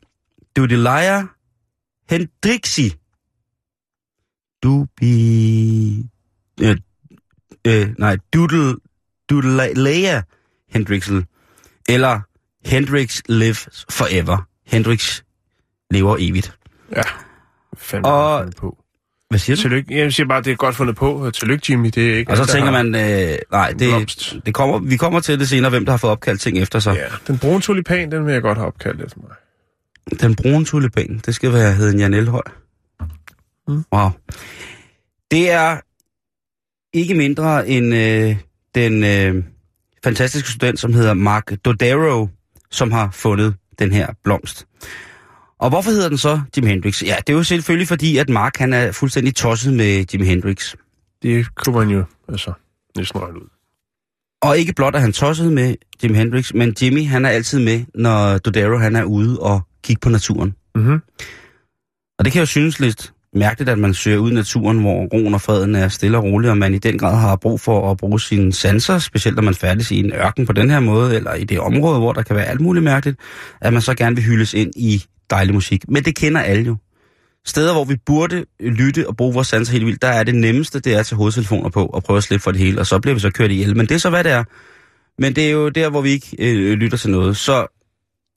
[0.56, 1.24] Dudelia
[2.10, 2.94] hendrixi.
[4.64, 6.06] Dubi...
[6.62, 6.78] Øh,
[7.68, 8.76] øh, nej, Doodle...
[9.30, 10.22] Dudelia
[10.70, 11.26] hendrixel.
[11.90, 12.20] Eller
[12.66, 14.48] Hendrix lives forever.
[14.66, 15.22] Hendrix
[15.92, 16.58] lever evigt.
[16.96, 17.02] Ja.
[17.78, 18.81] Fandme Og- på.
[19.32, 19.62] Hvad siger du?
[19.62, 19.98] Tillykke.
[19.98, 21.32] Jeg siger bare, det er godt fundet på.
[21.34, 21.90] Tillykke, Jimmy.
[21.96, 24.36] Det er ikke Og så der tænker man, øh, nej, det, blomst.
[24.46, 26.96] det kommer, vi kommer til det senere, hvem der har fået opkaldt ting efter sig.
[26.96, 29.32] Ja, den brune tulipan, den vil jeg godt have opkaldt efter mig.
[30.22, 32.42] Den brune tulipan, det skal være hedden Jan Elhøj.
[33.68, 33.84] Mm.
[33.94, 34.10] Wow.
[35.32, 35.78] Det er
[36.94, 38.36] ikke mindre end øh,
[38.76, 39.44] den øh,
[40.04, 42.28] fantastiske student, som hedder Mark Dodaro,
[42.72, 44.68] som har fundet den her blomst.
[45.62, 47.04] Og hvorfor hedder den så Jimi Hendrix?
[47.04, 50.76] Ja, det er jo selvfølgelig fordi, at Mark han er fuldstændig tosset med Jimi Hendrix.
[51.24, 52.54] Det kunne man jo altså
[52.98, 53.48] næsten regne ud.
[54.42, 57.84] Og ikke blot er han tosset med Jimi Hendrix, men Jimmy han er altid med,
[57.96, 60.56] når Dodaro han er ude og kigge på naturen.
[60.76, 61.00] Mm-hmm.
[62.20, 65.34] Og det kan jo synes lidt mærkeligt, at man søger ud i naturen, hvor roen
[65.34, 67.98] og freden er stille og rolig, og man i den grad har brug for at
[67.98, 71.34] bruge sine sanser, specielt når man færdes i en ørken på den her måde, eller
[71.34, 73.20] i det område, hvor der kan være alt muligt mærkeligt,
[73.62, 75.90] at man så gerne vil hyldes ind i dejlig musik.
[75.90, 76.78] Men det kender alle jo.
[77.46, 80.80] Steder, hvor vi burde lytte og bruge vores sanser helt vildt, der er det nemmeste,
[80.80, 83.00] det er at tage hovedtelefoner på og prøve at slippe for det hele, og så
[83.00, 83.78] bliver vi så kørt ihjel.
[83.78, 84.44] Men det er så, hvad det er.
[85.18, 87.38] Men det er jo der, hvor vi ikke øh, lytter til noget.
[87.38, 87.68] Så,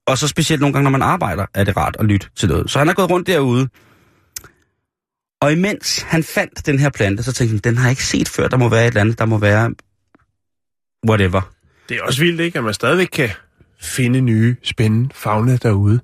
[0.06, 2.70] og så specielt nogle gange, når man arbejder, er det rart at lytte til noget.
[2.70, 3.68] Så han er gået rundt derude,
[5.40, 8.28] og imens han fandt den her plante, så tænkte han, den har jeg ikke set
[8.28, 8.48] før.
[8.48, 9.74] Der må være et eller andet, der må være
[11.08, 11.52] whatever.
[11.88, 12.58] Det er også vildt, ikke?
[12.58, 13.30] At man stadigvæk kan
[13.80, 16.00] finde nye, spændende fauna derude.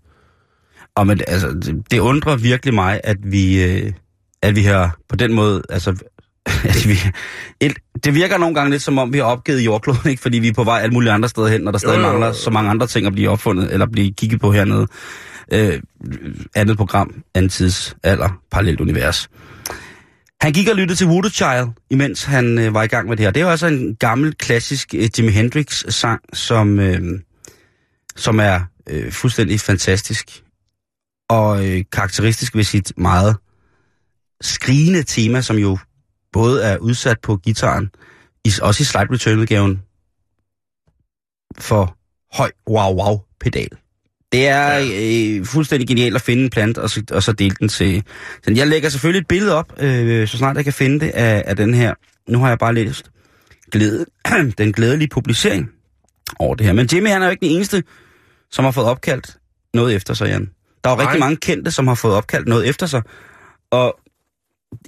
[0.95, 3.93] Og men, altså, det, det undrer virkelig mig, at vi, øh,
[4.43, 5.91] at vi har på den måde, altså,
[6.65, 6.99] at vi,
[7.61, 7.73] et,
[8.05, 10.23] det virker nogle gange lidt som om, vi har opgivet jordkloden, ikke?
[10.23, 12.07] fordi vi er på vej alle mulige andre steder hen, når der stadig Jo, jo,
[12.07, 12.13] jo.
[12.13, 14.87] mangler så mange andre ting at blive opfundet, eller blive kigget på hernede.
[15.53, 15.81] Øh,
[16.55, 19.31] andet program, anden tids alder, parallelt univers.
[20.41, 23.25] Han gik og lyttede til Voodoo Child, imens han øh, var i gang med det
[23.25, 23.31] her.
[23.31, 27.01] Det er jo altså en gammel, klassisk øh, Jimi Hendrix-sang, som, øh,
[28.17, 30.43] som er øh, fuldstændig fantastisk
[31.31, 33.37] og øh, karakteristisk ved sit meget
[34.41, 35.79] skrigende tema, som jo
[36.33, 37.91] både er udsat på gitaren,
[38.45, 39.83] i, også i slide return-udgaven,
[41.59, 41.97] for
[42.33, 43.69] høj wow-wow-pedal.
[44.33, 47.69] Det er øh, fuldstændig genialt at finde en plant, og så, og så dele den
[47.69, 48.05] til...
[48.45, 51.45] Så jeg lægger selvfølgelig et billede op, øh, så snart jeg kan finde det, af,
[51.47, 51.95] af den her.
[52.29, 53.11] Nu har jeg bare læst
[53.71, 54.07] glæde,
[54.59, 55.71] den glædelige publicering
[56.39, 56.73] over det her.
[56.73, 57.83] Men Jimmy, han er jo ikke den eneste,
[58.51, 59.37] som har fået opkaldt
[59.75, 60.51] noget efter sig, Jan.
[60.85, 61.07] Der er jo Nej.
[61.07, 63.03] rigtig mange kendte, som har fået opkaldt noget efter sig.
[63.71, 64.01] Og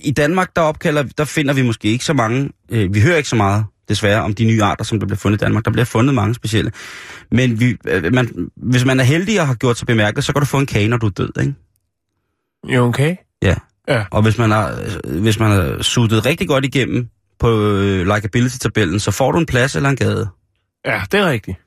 [0.01, 3.29] i Danmark, der, opkalder, der finder vi måske ikke så mange, øh, vi hører ikke
[3.29, 5.65] så meget, desværre, om de nye arter, som der bliver fundet i Danmark.
[5.65, 6.73] Der bliver fundet mange specielle.
[7.31, 10.41] Men vi, øh, man, hvis man er heldig og har gjort sig bemærket, så kan
[10.41, 11.55] du få en kage, når du er død, ikke?
[12.69, 13.17] Jo, okay.
[13.43, 13.55] Ja.
[13.89, 14.05] Ja.
[14.11, 14.79] Og hvis man har,
[15.21, 19.77] hvis man har suttet rigtig godt igennem på øh, likability-tabellen, så får du en plads
[19.77, 20.29] eller en gade.
[20.87, 21.59] Ja, det er rigtigt.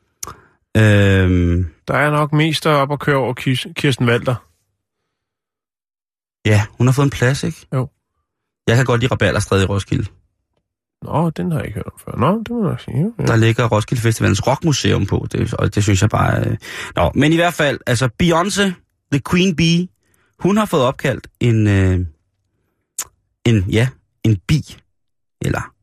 [0.77, 3.33] Øhm, Der er nok mest deroppe at køre over
[3.75, 4.35] Kirsten Walter.
[6.45, 7.67] ja, hun har fået en plads, ikke?
[7.73, 7.89] Jo.
[8.67, 10.05] Jeg kan godt lide Rabalderstræde i Roskilde.
[11.01, 12.17] Nå, den har jeg ikke hørt om før.
[12.17, 13.13] Nå, det må jeg sige.
[13.19, 13.23] Ja.
[13.25, 16.45] Der ligger Roskilde Festivalens Rockmuseum på, det, og det synes jeg bare...
[16.45, 16.57] Øh...
[16.95, 18.63] Nå, men i hvert fald, altså Beyoncé,
[19.11, 19.87] The Queen Bee,
[20.39, 21.67] hun har fået opkaldt en...
[21.67, 21.99] Øh...
[23.45, 23.87] En, ja,
[24.23, 24.77] en bi.
[25.41, 25.73] Eller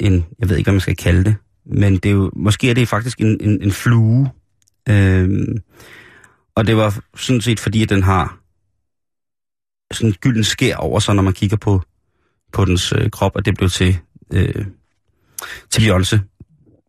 [0.00, 0.26] en...
[0.38, 1.36] Jeg ved ikke, hvad man skal kalde det.
[1.66, 4.30] Men det er jo, måske er det faktisk en, en, en flue.
[4.88, 5.46] Øh...
[6.56, 8.38] Og det var sådan set fordi, at den har
[9.92, 11.82] sådan en gylden skær over sig, når man kigger på,
[12.52, 13.98] på dens øh, krop, og det blev til,
[14.32, 14.66] øh,
[15.70, 16.18] til Beyoncé.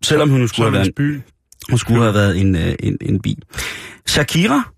[0.03, 1.21] Selvom hun nu skulle have været, by.
[1.69, 3.39] hun skulle have været en, øh, en, en bi.
[4.07, 4.73] Shakira,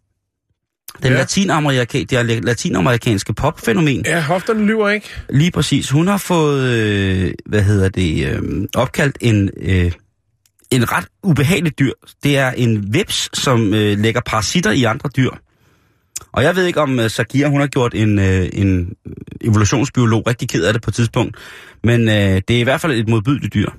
[1.04, 1.18] den Ja.
[1.18, 5.10] latinamerikanske, det latinamerikanske popfænomen, Ja, hofterne lyver ikke.
[5.30, 8.42] lige præcis, hun har fået, øh, hvad hedder det, øh,
[8.76, 9.92] opkaldt en, øh,
[10.72, 11.92] en ret ubehagelig dyr.
[12.24, 15.30] Det er en veps, som øh, lægger parasitter i andre dyr.
[16.32, 18.94] Og jeg ved ikke, om øh, Shakira, hun har gjort en, øh, en
[19.42, 21.38] evolutionsbiolog rigtig ked af det på et tidspunkt.
[21.84, 23.70] Men øh, det er i hvert fald et modbydeligt dyr.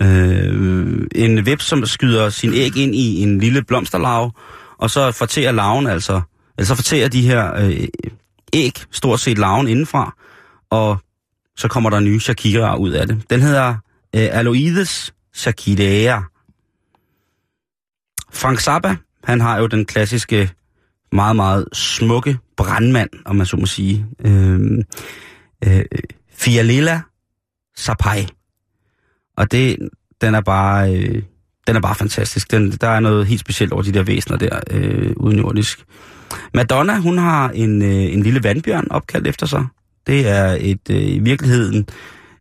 [0.00, 0.06] Ja.
[0.06, 4.30] Øh, en veps, som skyder sin æg ind i en lille blomsterlarve,
[4.78, 6.20] og så fortærer larven altså,
[6.58, 7.88] eller så fortærer de her øh,
[8.52, 10.14] æg stort set larven indenfra,
[10.70, 10.98] og
[11.56, 13.30] så kommer der nye Shakira ud af det.
[13.30, 13.68] Den hedder
[14.14, 16.20] øh, Aloides Shakiraea.
[18.32, 20.50] Frank Zappa, han har jo den klassiske,
[21.12, 24.06] meget, meget smukke brandmand, om man så må sige.
[24.24, 24.78] Øh,
[25.66, 25.84] øh,
[26.32, 27.00] Fialila
[27.76, 28.26] Sapai.
[29.36, 29.88] Og det,
[30.20, 31.22] den er bare, øh,
[31.66, 32.50] den er bare fantastisk.
[32.50, 35.84] Den, der er noget helt specielt over de der væsener der, øh, udenjordisk.
[36.54, 39.66] Madonna, hun har en, øh, en lille vandbjørn opkaldt efter sig.
[40.06, 41.86] Det er et, øh, i virkeligheden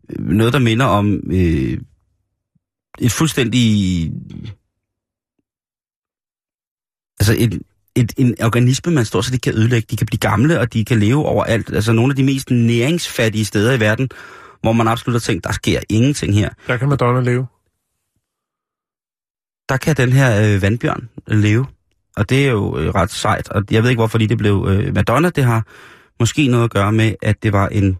[0.09, 1.77] øh, noget, der minder om øh,
[2.99, 4.11] et fuldstændig...
[7.19, 7.61] Altså et,
[7.95, 9.87] et, en organisme, man står så de kan ødelægge.
[9.89, 11.73] De kan blive gamle, og de kan leve overalt.
[11.73, 14.09] Altså nogle af de mest næringsfattige steder i verden,
[14.61, 16.49] hvor man absolut har tænkt, der sker ingenting her.
[16.67, 17.47] Der kan Madonna leve.
[19.69, 21.65] Der kan den her øh, vandbjørn leve.
[22.17, 23.49] Og det er jo øh, ret sejt.
[23.49, 25.29] Og jeg ved ikke, hvorfor lige det blev øh, Madonna.
[25.29, 25.65] Det har
[26.19, 27.97] måske noget at gøre med, at det var en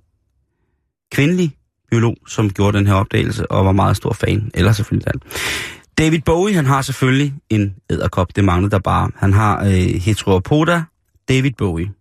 [1.11, 1.57] kvindelig
[1.89, 4.51] biolog, som gjorde den her opdagelse, og var meget stor fan.
[4.53, 5.21] Eller selvfølgelig den.
[5.97, 8.35] David Bowie, han har selvfølgelig en æderkop.
[8.35, 9.11] Det manglede der bare.
[9.15, 10.83] Han har øh, Heteropoda
[11.29, 11.91] David Bowie.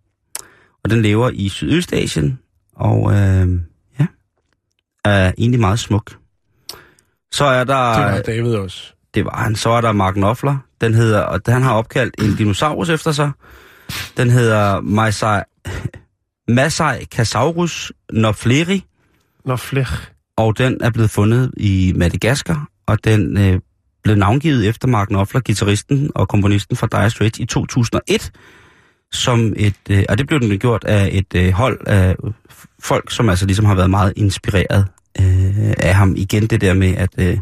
[0.83, 2.39] Og den lever i Sydøstasien.
[2.75, 3.47] Og øh,
[3.99, 4.07] ja,
[5.05, 6.17] er egentlig meget smuk.
[7.31, 7.93] Så er der...
[7.93, 8.93] Det var David også.
[9.13, 9.55] Det var han.
[9.55, 10.57] Så er der Mark Knopfler.
[10.81, 13.31] Den hedder, og han har opkaldt en dinosaurus efter sig.
[14.17, 15.41] Den hedder Masai,
[16.47, 18.85] Masai Casaurus Knopfleri,
[19.45, 19.85] Nå, flere.
[20.37, 23.59] og den er blevet fundet i Madagaskar, og den øh,
[24.03, 28.31] blev navngivet efter Mark Knopfler, gitarristen og komponisten fra Dire Straits i 2001,
[29.11, 32.15] som et, øh, og det blev den gjort af et øh, hold af
[32.79, 34.85] folk, som altså ligesom har været meget inspireret
[35.21, 36.15] øh, af ham.
[36.17, 37.37] Igen det der med, at øh,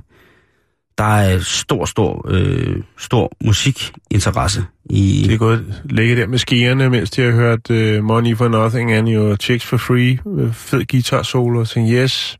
[0.97, 5.25] der er stor, stor, øh, stor musikinteresse i...
[5.27, 8.91] De er gået ligge der med skierne, mens de har hørt uh, Money for Nothing
[8.91, 10.19] and Your Chicks for Free.
[10.25, 12.39] Uh, fed guitar solo og tænkte, yes,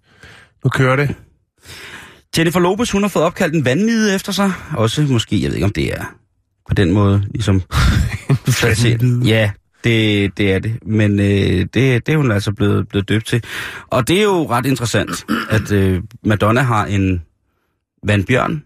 [0.64, 1.16] nu kører det.
[2.38, 4.52] Jennifer Lopez, hun har fået opkaldt en vandmide efter sig.
[4.74, 6.16] Også måske, jeg ved ikke om det er
[6.68, 7.62] på den måde, ligesom...
[9.26, 9.52] Ja,
[9.84, 10.80] det, det er det.
[10.86, 13.44] Men øh, det, det er hun altså blevet, blevet døbt til.
[13.88, 17.22] Og det er jo ret interessant, at øh, Madonna har en
[18.08, 18.64] vandbjørn,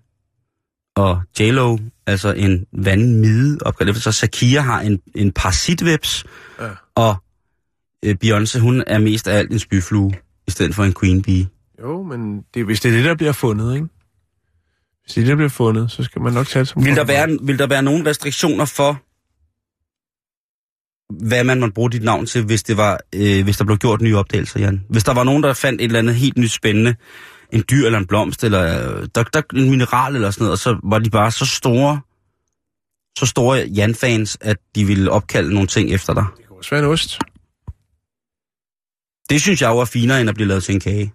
[0.95, 4.13] og J-Lo, altså en vandmide opkaldt efter sig.
[4.13, 6.23] Shakira har en, en parasitveps,
[6.59, 6.69] Ja.
[6.95, 7.15] og
[8.05, 10.13] øh, Beyoncé, hun er mest af alt en spyflue,
[10.47, 11.47] i stedet for en queen bee.
[11.81, 13.87] Jo, men det, hvis det er det, der bliver fundet, ikke?
[15.03, 17.03] Hvis det er der bliver fundet, så skal man nok tage det som Vil der,
[17.03, 19.01] være, vil der være nogle restriktioner for,
[21.27, 24.01] hvad man måtte bruge dit navn til, hvis, det var, øh, hvis der blev gjort
[24.01, 24.85] nye opdagelser, Jan?
[24.89, 26.95] Hvis der var nogen, der fandt et eller andet helt nyt spændende,
[27.53, 30.57] en dyr eller en blomst, eller øh, der, der, en mineral eller sådan noget, og
[30.57, 32.01] så var de bare så store,
[33.17, 36.25] så store Jan-fans, at de ville opkalde nogle ting efter dig.
[36.37, 37.19] Det kunne også være en ost.
[39.29, 41.13] Det synes jeg jo er finere, end at blive lavet til en kage.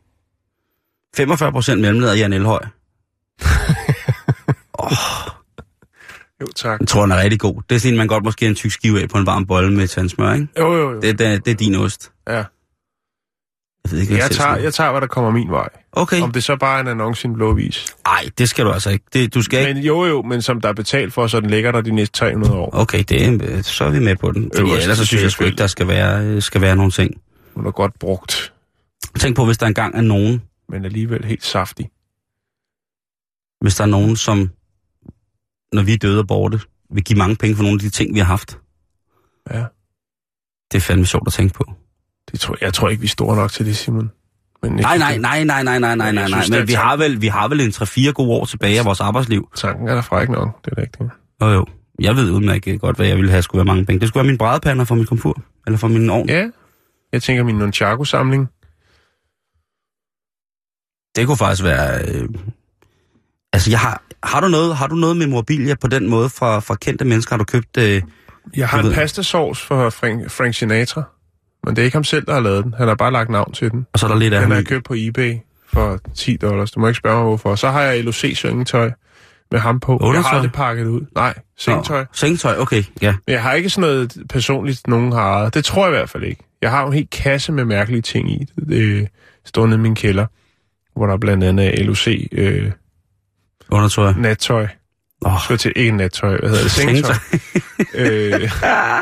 [1.16, 2.64] 45 procent mellemled af Jan Elhøj.
[6.40, 6.81] Jo, tak.
[6.81, 7.62] Jeg tror, den er rigtig god.
[7.68, 9.88] Det er sådan, man godt måske en tyk skive af på en varm bolle med
[9.88, 10.49] tandsmør, ikke?
[10.59, 11.01] Jo, jo, jo.
[11.01, 12.12] Det, det, det er din ost.
[12.29, 12.33] Ja.
[12.35, 12.44] Jeg
[13.90, 15.68] ved ikke, Jeg selv tager, jeg tager, hvad der kommer min vej.
[15.96, 16.20] Okay.
[16.22, 17.96] Om det så bare er en annonce i en blå vis.
[18.07, 19.04] Nej, det skal du altså ikke.
[19.12, 19.74] Det, du skal ikke.
[19.74, 22.18] Men jo, jo, men som der er betalt for, så den ligger der de næste
[22.18, 22.70] 300 år.
[22.72, 24.50] Okay, det er, så er vi med på den.
[24.54, 26.90] Fordi Øverst ellers så synes jeg sgu ikke, der skal være, øh, skal være nogen
[26.90, 27.20] ting.
[27.54, 28.52] Hun er godt brugt,
[29.18, 31.90] Tænk på, hvis der engang er nogen, men alligevel helt saftig.
[33.61, 34.50] hvis der er nogen, som,
[35.72, 36.61] når vi er døde og borte,
[36.94, 38.59] vil give mange penge for nogle af de ting, vi har haft.
[39.50, 39.64] Ja.
[40.72, 41.64] Det er fandme sjovt at tænke på.
[42.33, 44.11] Det tror, jeg tror ikke, vi er store nok til det, Simon.
[44.70, 46.44] Men Nej, nej, nej, nej, nej, nej, nej, nej, nej.
[46.50, 49.48] Men vi har vel, vi har vel en 3-4 gode år tilbage af vores arbejdsliv.
[49.57, 51.11] Tanken er derfra ikke nok, det er rigtigt.
[51.42, 51.66] Jo, jo.
[52.00, 54.00] Jeg ved udmærket godt, hvad jeg ville have skulle være mange penge.
[54.00, 55.42] Det skulle være min brædepander for min komfur.
[55.66, 56.29] Eller for min ovn.
[56.29, 56.44] Ja,
[57.12, 58.48] jeg tænker min Nunchaku-samling.
[61.16, 62.05] Det kunne faktisk være...
[62.09, 62.29] Øh...
[63.53, 64.03] Altså, jeg har...
[64.22, 67.33] Har du noget, har du noget memorabilia på den måde fra, fra kendte mennesker?
[67.35, 67.77] Har du købt...
[67.77, 68.03] Øh...
[68.57, 71.03] Jeg har en pastasauce for Frank, Frank Sinatra,
[71.64, 72.74] men det er ikke ham selv, der har lavet den.
[72.79, 73.87] Han har bare lagt navn til den.
[73.92, 75.35] Og så er der lidt af Den jeg købt på eBay
[75.72, 76.70] for 10 dollars.
[76.70, 77.55] Du må ikke spørge mig, hvorfor.
[77.55, 78.90] Så har jeg LOC sengetøj
[79.50, 79.92] med ham på.
[79.92, 80.31] Jeg Undertøj?
[80.31, 81.00] har aldrig pakket det ud.
[81.14, 82.00] Nej, sengetøj.
[82.00, 83.14] Nå, Sengetøj, okay, ja.
[83.27, 85.55] Men jeg har ikke sådan noget personligt, nogen har ejet.
[85.55, 86.44] Det tror jeg i hvert fald ikke.
[86.62, 88.46] Jeg har jo en hel kasse med mærkelige ting i.
[88.68, 89.09] Det
[89.44, 90.27] står nede i min kælder,
[90.96, 92.70] hvor der blandt andet er LOC øh,
[93.70, 94.12] Undertøj.
[94.18, 94.66] nattøj.
[95.27, 96.70] Åh, Så til ikke nattøj, hvad hedder det?
[96.70, 97.14] Sengetøj.
[97.94, 98.50] øh,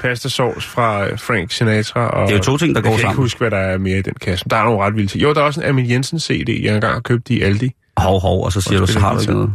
[0.02, 2.08] pasta sauce fra Frank Sinatra.
[2.08, 3.16] Og Det er jo to ting, der jeg går kan ikke sammen.
[3.16, 4.44] huske, hvad der er mere i den kasse.
[4.50, 5.22] Der er nogle ret vilde ting.
[5.22, 7.70] Jo, der er også en Amin Jensen CD, jeg engang har købt i Aldi.
[7.96, 9.54] Hov, hov, og så siger Og du, så har du ikke noget.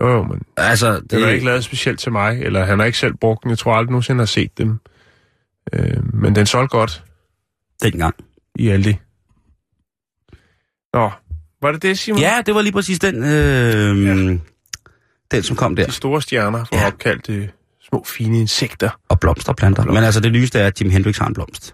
[0.00, 2.86] Jo, jo, men Altså, det, den er ikke lavet specielt til mig, eller han har
[2.86, 3.50] ikke selv brugt den.
[3.50, 4.78] Jeg tror aldrig nogensinde har set dem.
[5.72, 7.04] Øh, men den solgte godt
[7.82, 8.14] dengang.
[8.58, 8.96] i Aldi.
[10.94, 11.10] Nå,
[11.62, 12.20] var det det, Simon?
[12.20, 14.38] Ja, det var lige præcis den, øh, ja.
[15.34, 15.86] Den som kom der.
[15.86, 16.86] De store stjerner for Ja.
[16.86, 17.48] opkaldt øh,
[17.88, 18.90] små, fine insekter.
[19.08, 19.84] Og blomsterplanter.
[19.84, 21.72] Men altså, det nyeste er, at Jim Hendrix har en blomst.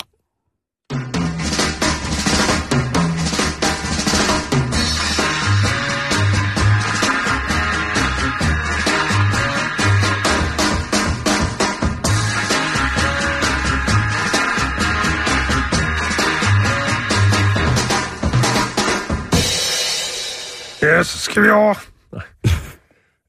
[20.82, 21.74] Ja, så skal vi over.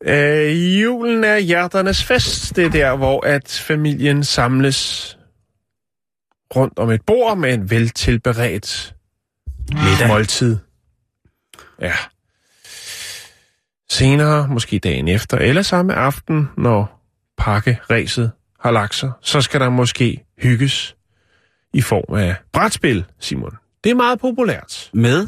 [0.05, 2.55] Øh, julen er hjerternes fest.
[2.55, 5.17] Det er der, hvor at familien samles
[6.55, 8.95] rundt om et bord med en veltilberedt
[9.71, 10.07] Middag.
[10.07, 10.57] måltid.
[11.81, 11.93] Ja.
[13.89, 17.01] Senere, måske dagen efter, eller samme aften, når
[17.37, 20.95] pakkeræset har lagt sig, så skal der måske hygges
[21.73, 23.55] i form af brætspil, Simon.
[23.83, 24.89] Det er meget populært.
[24.93, 25.27] Med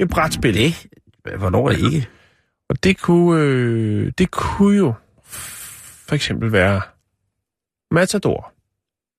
[0.00, 0.54] Et brætspil.
[0.54, 0.86] det?
[1.38, 2.08] Hvornår er det ikke?
[2.72, 4.94] Og det kunne, øh, det kunne jo
[6.08, 6.80] for eksempel være
[7.90, 8.52] Matador.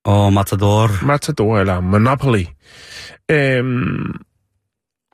[0.05, 1.05] Og Matador.
[1.05, 2.43] Matador eller Monopoly.
[3.31, 4.15] Øhm,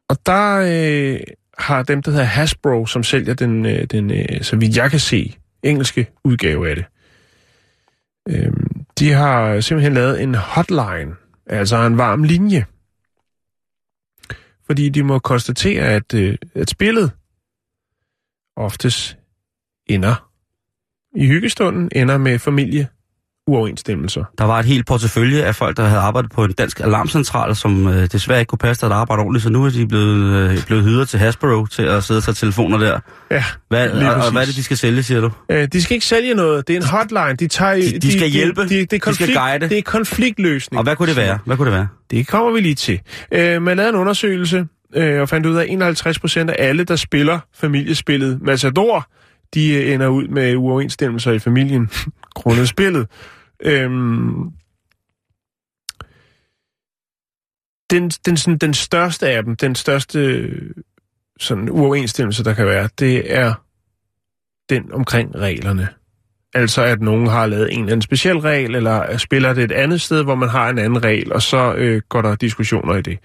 [0.09, 1.19] og der øh,
[1.57, 4.99] har dem, der hedder Hasbro, som sælger den, øh, den øh, så vidt jeg kan
[4.99, 6.85] se, engelske udgave af det.
[8.29, 12.65] Øhm, de har simpelthen lavet en hotline, altså en varm linje.
[14.65, 17.11] Fordi de må konstatere, at, øh, at spillet
[18.59, 19.17] oftest
[19.87, 20.25] ender
[21.15, 22.87] i hyggestunden, ender med familie
[23.47, 24.23] uoverensstemmelser.
[24.37, 27.87] Der var et helt portefølje af folk, der havde arbejdet på en dansk alarmcentral, som
[27.87, 30.83] øh, desværre ikke kunne passe at arbejde ordentligt, så nu er de blevet, øh, blevet
[30.83, 32.99] hyret til Hasbro til at sidde og tage telefoner der.
[33.31, 35.31] Ja, Hvad, og, og hvad er det, de skal sælge, siger du?
[35.51, 36.67] Øh, de skal ikke sælge noget.
[36.67, 37.35] Det er en hotline.
[37.35, 38.61] De, tager, De- de skal hjælpe.
[38.63, 39.69] De, det er De skal konflikt, guide.
[39.69, 40.77] Det er konfliktløsning.
[40.77, 41.39] Og hvad kunne det være?
[41.45, 41.87] Hvad kunne det være?
[42.11, 42.99] Det kommer vi lige til.
[43.33, 46.83] Øh, man lavede en undersøgelse øh, og fandt ud af, at 51 procent af alle,
[46.83, 49.09] der spiller familiespillet Matador,
[49.53, 51.89] de øh, ender ud med uoverensstemmelser i familien
[52.35, 53.07] grundet spillet.
[53.59, 54.51] Øhm,
[57.89, 60.71] den, den, sådan, den største af dem, den største øh,
[61.39, 63.53] sådan, uoverensstemmelse, der kan være, det er
[64.69, 65.87] den omkring reglerne.
[66.53, 70.01] Altså at nogen har lavet en eller anden speciel regel, eller spiller det et andet
[70.01, 73.19] sted, hvor man har en anden regel, og så øh, går der diskussioner i det.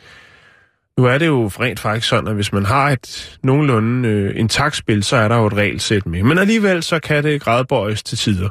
[0.98, 4.76] Nu er det jo rent faktisk sådan, at hvis man har et nogenlunde øh, intakt
[4.76, 6.22] spil, så er der jo et regelsæt med.
[6.22, 8.48] Men alligevel så kan det gradbøjes til tider.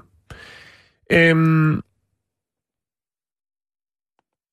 [1.12, 1.82] Øhm,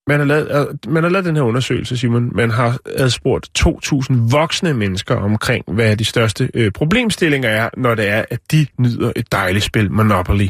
[0.07, 2.31] man, har lavet, øh, man har lavet den her undersøgelse, Simon.
[2.37, 8.09] Man har adspurgt 2.000 voksne mennesker omkring, hvad de største øh, problemstillinger er, når det
[8.09, 10.49] er, at de nyder et dejligt spil Monopoly.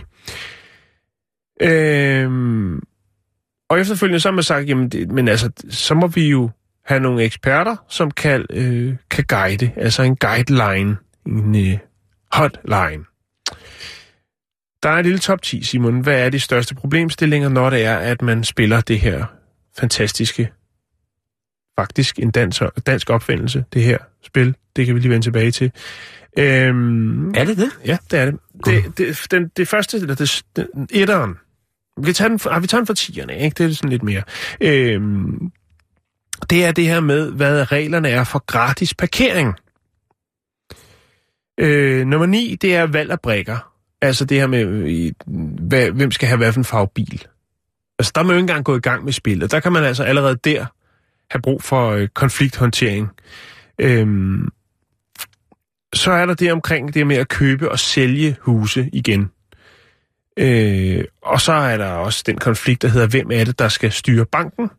[1.63, 2.83] Øhm,
[3.71, 6.51] og efterfølgende så har man sagt, jamen, det, men altså, så må vi jo
[6.85, 11.79] have nogle eksperter, som kan, øh, kan guide, altså en guideline, en øh,
[12.33, 13.05] hotline.
[14.83, 16.01] Der er en lille top 10, Simon.
[16.01, 19.25] Hvad er de største problemstillinger, når det er, at man spiller det her
[19.79, 20.53] fantastiske,
[21.79, 24.55] faktisk en dansk, dansk opfindelse, det her spil.
[24.77, 25.73] Det kan vi lige vende tilbage til.
[26.39, 27.71] Øhm, Er det det?
[27.87, 28.39] Ja, det er det.
[28.65, 31.35] Det, det, den, det første, eller det, den, etteren,
[31.97, 33.55] vi kan tage den, ah, vi tager den for tierne, ikke?
[33.55, 34.23] Det er sådan lidt mere.
[34.61, 35.53] Øhm,
[36.51, 39.55] det er det her med, hvad reglerne er for gratis parkering.
[41.59, 43.73] Øh, nummer 9, det er valg af brækker.
[44.03, 45.13] Altså det her med, øh,
[45.69, 47.27] hvad, hvem skal have hvad for en farve bil.
[47.99, 49.51] Altså der må jo ikke engang gå i gang med spillet.
[49.51, 50.67] Der kan man altså allerede der
[51.31, 53.09] have brug for øh, konflikthåndtering.
[53.79, 54.49] Øhm,
[55.95, 59.31] så er der det omkring det med at købe og sælge huse igen.
[60.37, 63.93] Øh, og så er der også den konflikt, der hedder, hvem er det, der skal
[63.93, 64.71] styre banken?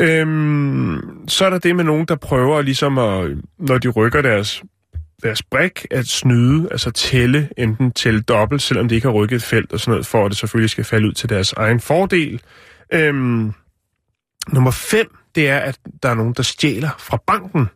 [0.00, 4.62] Øhm, så er der det med nogen, der prøver ligesom at, når de rykker deres,
[5.22, 9.42] deres brik, at snyde, altså tælle, enten tælle dobbelt, selvom de ikke har rykket et
[9.42, 12.40] felt og sådan noget, for at det selvfølgelig skal falde ud til deres egen fordel.
[12.94, 13.52] Øhm,
[14.52, 17.66] nummer fem, det er, at der er nogen, der stjæler fra banken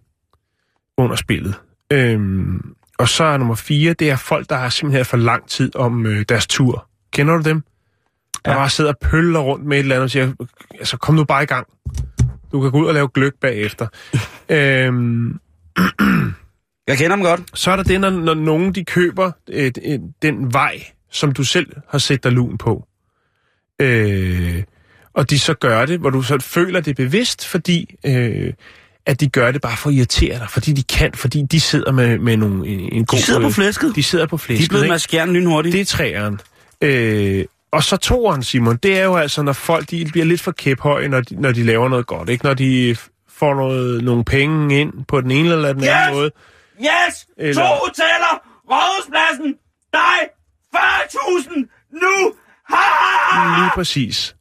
[0.98, 1.54] under spillet.
[1.92, 2.60] Øhm,
[2.98, 6.06] og så er nummer fire, det er folk, der har simpelthen for lang tid om
[6.06, 6.88] øh, deres tur.
[7.12, 7.62] Kender du dem?
[8.44, 8.56] Der Ja.
[8.56, 10.32] bare sidder og pøller rundt med et eller andet og siger,
[10.78, 11.66] altså kom nu bare i gang.
[12.54, 13.86] Du kan gå ud og lave gløk bagefter.
[14.56, 15.38] øhm,
[16.88, 17.40] Jeg kender dem godt.
[17.54, 21.44] så er der det, når, når nogen de køber et, et, den vej, som du
[21.44, 22.86] selv har set dig lun på.
[23.80, 24.62] Øh,
[25.14, 28.52] og de så gør det, hvor du så føler det bevidst, fordi øh,
[29.06, 31.92] at de gør det bare for at irritere dig, fordi de kan, fordi de sidder
[31.92, 33.18] med, med nogle, en, en god...
[33.18, 33.92] De sidder på øh, flæsket.
[33.96, 35.72] De sidder på De flæsket, er blevet skjern lynhurtigt.
[35.72, 36.40] Det er træeren.
[36.80, 37.44] Øh,
[37.74, 41.08] og så toeren, Simon, det er jo altså, når folk de bliver lidt for kæphøje,
[41.08, 42.28] når de, når de laver noget godt.
[42.28, 42.44] Ikke?
[42.44, 42.96] Når de
[43.28, 45.88] får noget, nogle penge ind på den ene eller den Yes!
[45.90, 46.30] anden måde.
[46.80, 47.26] Yes!
[47.38, 48.42] Eller- To hoteller!
[48.70, 49.54] Rådhuspladsen!
[49.92, 50.28] Dig!
[50.76, 51.90] 40.000!
[51.92, 52.32] Nu!
[52.68, 53.60] Ha!
[53.62, 54.36] Lige præcis.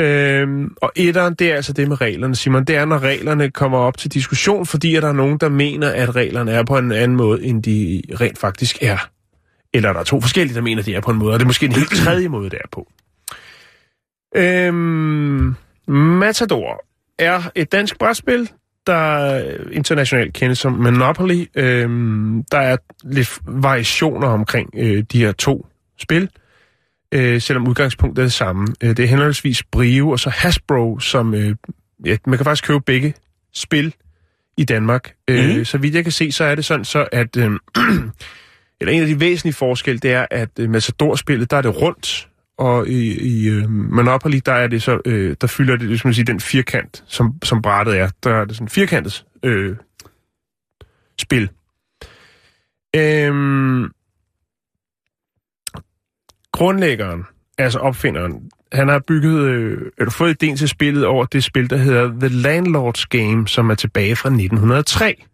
[0.00, 2.64] Øhm, og etteren, det er altså det med reglerne, Simon.
[2.64, 5.90] Det er, når reglerne kommer op til diskussion, fordi at der er nogen, der mener,
[5.90, 9.08] at reglerne er på en anden måde, end de rent faktisk er.
[9.74, 11.44] Eller der er to forskellige, der mener, at de er på en måde, og det
[11.44, 12.92] er måske en helt tredje måde, det er på.
[14.36, 15.54] Øhm,
[15.92, 16.84] Matador
[17.18, 18.50] er et dansk brætspil,
[18.86, 19.40] der
[19.72, 21.46] internationalt kendes som Monopoly.
[21.54, 25.66] Øhm, der er lidt variationer omkring øh, de her to
[25.98, 26.30] spil
[27.12, 28.66] øh, selvom udgangspunktet er det samme.
[28.82, 31.56] Øh, det er henholdsvis Brio og så Hasbro, som øh,
[32.04, 33.14] ja, man kan faktisk købe begge
[33.54, 33.94] spil
[34.56, 35.14] i Danmark.
[35.28, 35.34] Mm.
[35.34, 37.50] Øh, så vidt jeg kan se, så er det sådan så, at øh,
[38.80, 42.28] eller en af de væsentlige forskelle, det er, at øh, Matador-spillet, der er det rundt,
[42.58, 46.08] og i, i øh, Monopoly, der er det så, øh, der fylder det, det skal
[46.08, 48.10] man sige, den firkant, som, som brættet er.
[48.24, 49.76] Der er det sådan firkantet øh,
[51.20, 51.50] spil.
[52.96, 53.90] Øhm,
[56.52, 57.24] grundlæggeren,
[57.58, 61.76] altså opfinderen, han har bygget, øh, eller fået idéen til spillet over det spil, der
[61.76, 65.24] hedder The Landlord's Game, som er tilbage fra 1903.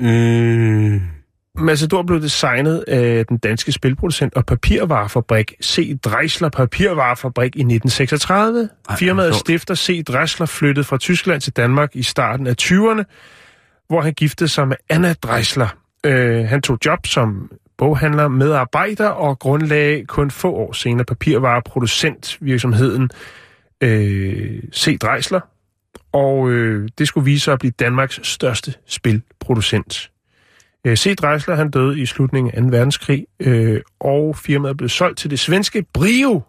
[0.00, 1.13] Mm.
[1.58, 5.98] Matador blev designet af den danske spilproducent og papirvarefabrik C.
[6.04, 8.68] Dreisler Papirvarefabrik i 1936.
[8.88, 10.04] Ej, Firmaet stifter C.
[10.04, 13.02] Dreisler flyttede fra Tyskland til Danmark i starten af 20'erne,
[13.88, 15.68] hvor han giftede sig med Anna Dreisler.
[16.06, 23.10] Øh, han tog job som boghandler, medarbejder og grundlagde kun få år senere papirvareproducentvirksomheden
[23.80, 24.98] øh, C.
[24.98, 25.40] Dreisler.
[26.12, 30.10] Og øh, det skulle vise sig at blive Danmarks største spilproducent.
[30.86, 31.16] Øh, C.
[31.16, 32.68] Dreisler, han døde i slutningen af 2.
[32.68, 36.42] verdenskrig, øh, og firmaet blev solgt til det svenske Brio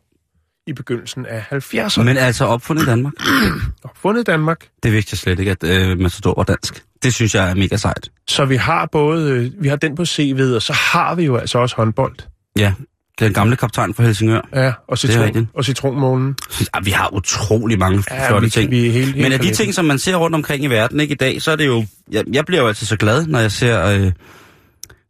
[0.68, 2.04] i begyndelsen af 70'erne.
[2.04, 3.14] Men altså opfundet i Danmark.
[3.84, 4.68] Og fundet i Danmark.
[4.84, 6.84] Det vidste jeg slet ikke, at øh, Matador var dansk.
[7.04, 8.12] Det synes jeg er mega sejt.
[8.28, 11.38] Så vi har både, øh, vi har den på CV'et, og så har vi jo
[11.38, 12.16] altså også håndbold.
[12.58, 12.74] Ja,
[13.20, 14.42] den gamle kaptajn fra Helsingør.
[14.56, 16.36] Ja, og, citron, og citronmålen.
[16.62, 18.72] Ja, vi har utrolig mange Ja, flotte vi, ting.
[18.72, 21.00] Vi er helt, helt Men af de ting, som man ser rundt omkring i verden
[21.00, 21.86] ikke i dag, så er det jo...
[22.12, 24.12] Jeg, jeg bliver jo altid så glad, når jeg ser, øh,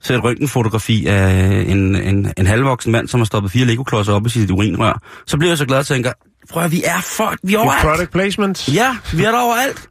[0.03, 4.25] ser et røntgenfotografi af en, en, en halvvoksen mand, som har stoppet fire legoklodser op
[4.25, 5.01] i sit urinrør.
[5.27, 6.11] Så bliver jeg så glad og tænker,
[6.49, 7.81] prøv at vi er fuck, vi er overalt.
[7.85, 8.73] product placement.
[8.75, 9.89] Ja, vi er der overalt.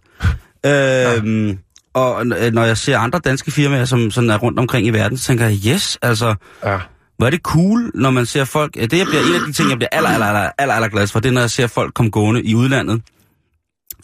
[1.18, 1.58] øhm,
[1.94, 5.18] og n- når jeg ser andre danske firmaer, som sådan er rundt omkring i verden,
[5.18, 6.34] så tænker jeg, yes, altså,
[6.64, 6.78] Ja.
[7.16, 8.74] Hvor er det cool, når man ser folk...
[8.74, 11.06] Det jeg bliver, en af de ting, jeg bliver aller, aller, aller, aller, aller glad
[11.06, 12.94] for, det er, når jeg ser folk komme gående i udlandet.
[12.94, 13.02] En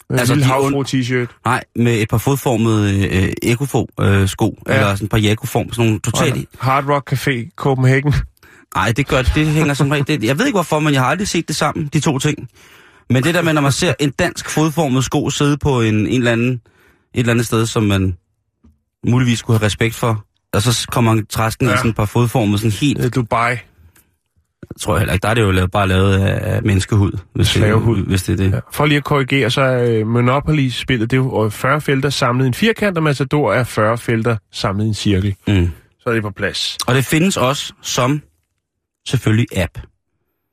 [0.09, 1.41] Altså, altså, lille havfru t-shirt.
[1.45, 4.73] Nej, med et par fodformede øh, Ecofo-sko, Ja.
[4.73, 4.79] ja.
[4.79, 6.49] eller sådan et par Jakoform, sådan nogle totalt...
[6.59, 8.13] Hard Rock Café Copenhagen.
[8.75, 10.07] Nej, det gør det, det hænger som regel...
[10.07, 12.49] Det, jeg ved ikke hvorfor, men jeg har aldrig set det sammen, de to ting.
[13.09, 16.07] Men det der med, når man ser en dansk fodformet sko sidde på en, en
[16.07, 16.61] eller anden, et
[17.13, 18.17] eller andet sted, som man
[19.07, 21.73] muligvis skulle have respekt for, og så kommer træsken ja.
[21.73, 23.15] I sådan et par fodformet, sådan helt...
[23.15, 23.55] Dubai.
[24.79, 25.23] tror jeg heller ikke.
[25.23, 27.11] Der er det jo lavet, bare lavet af, af menneskehud.
[27.35, 27.97] Hvis Slavehud.
[27.97, 28.51] Det, hvis det er det.
[28.53, 28.59] Ja.
[28.71, 32.47] For lige at korrigere, så er øh, Monopoly-spillet, det er jo 40 felter samlet i
[32.47, 35.35] en firkant, og Matador er 40 felter samlet i en cirkel.
[35.47, 35.69] Mm.
[35.99, 36.77] Så er det på plads.
[36.87, 38.21] Og det findes også som
[39.07, 39.77] selvfølgelig app.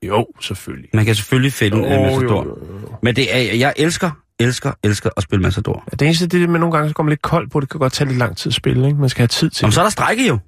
[0.03, 0.91] Jo, selvfølgelig.
[0.95, 2.45] Man kan selvfølgelig finde Jo, en Matador.
[2.45, 2.95] jo, jo, jo.
[3.03, 4.11] Men det er, jeg elsker,
[4.41, 5.85] elsker, elsker at spille Matador.
[5.93, 7.61] Ja, det eneste, det er, at man nogle gange så kommer lidt koldt på.
[7.61, 9.01] Det kan godt tage lidt lang tid at spille, ikke?
[9.01, 9.75] Man skal have tid til Jamen, det.
[9.75, 10.39] så er der strække jo.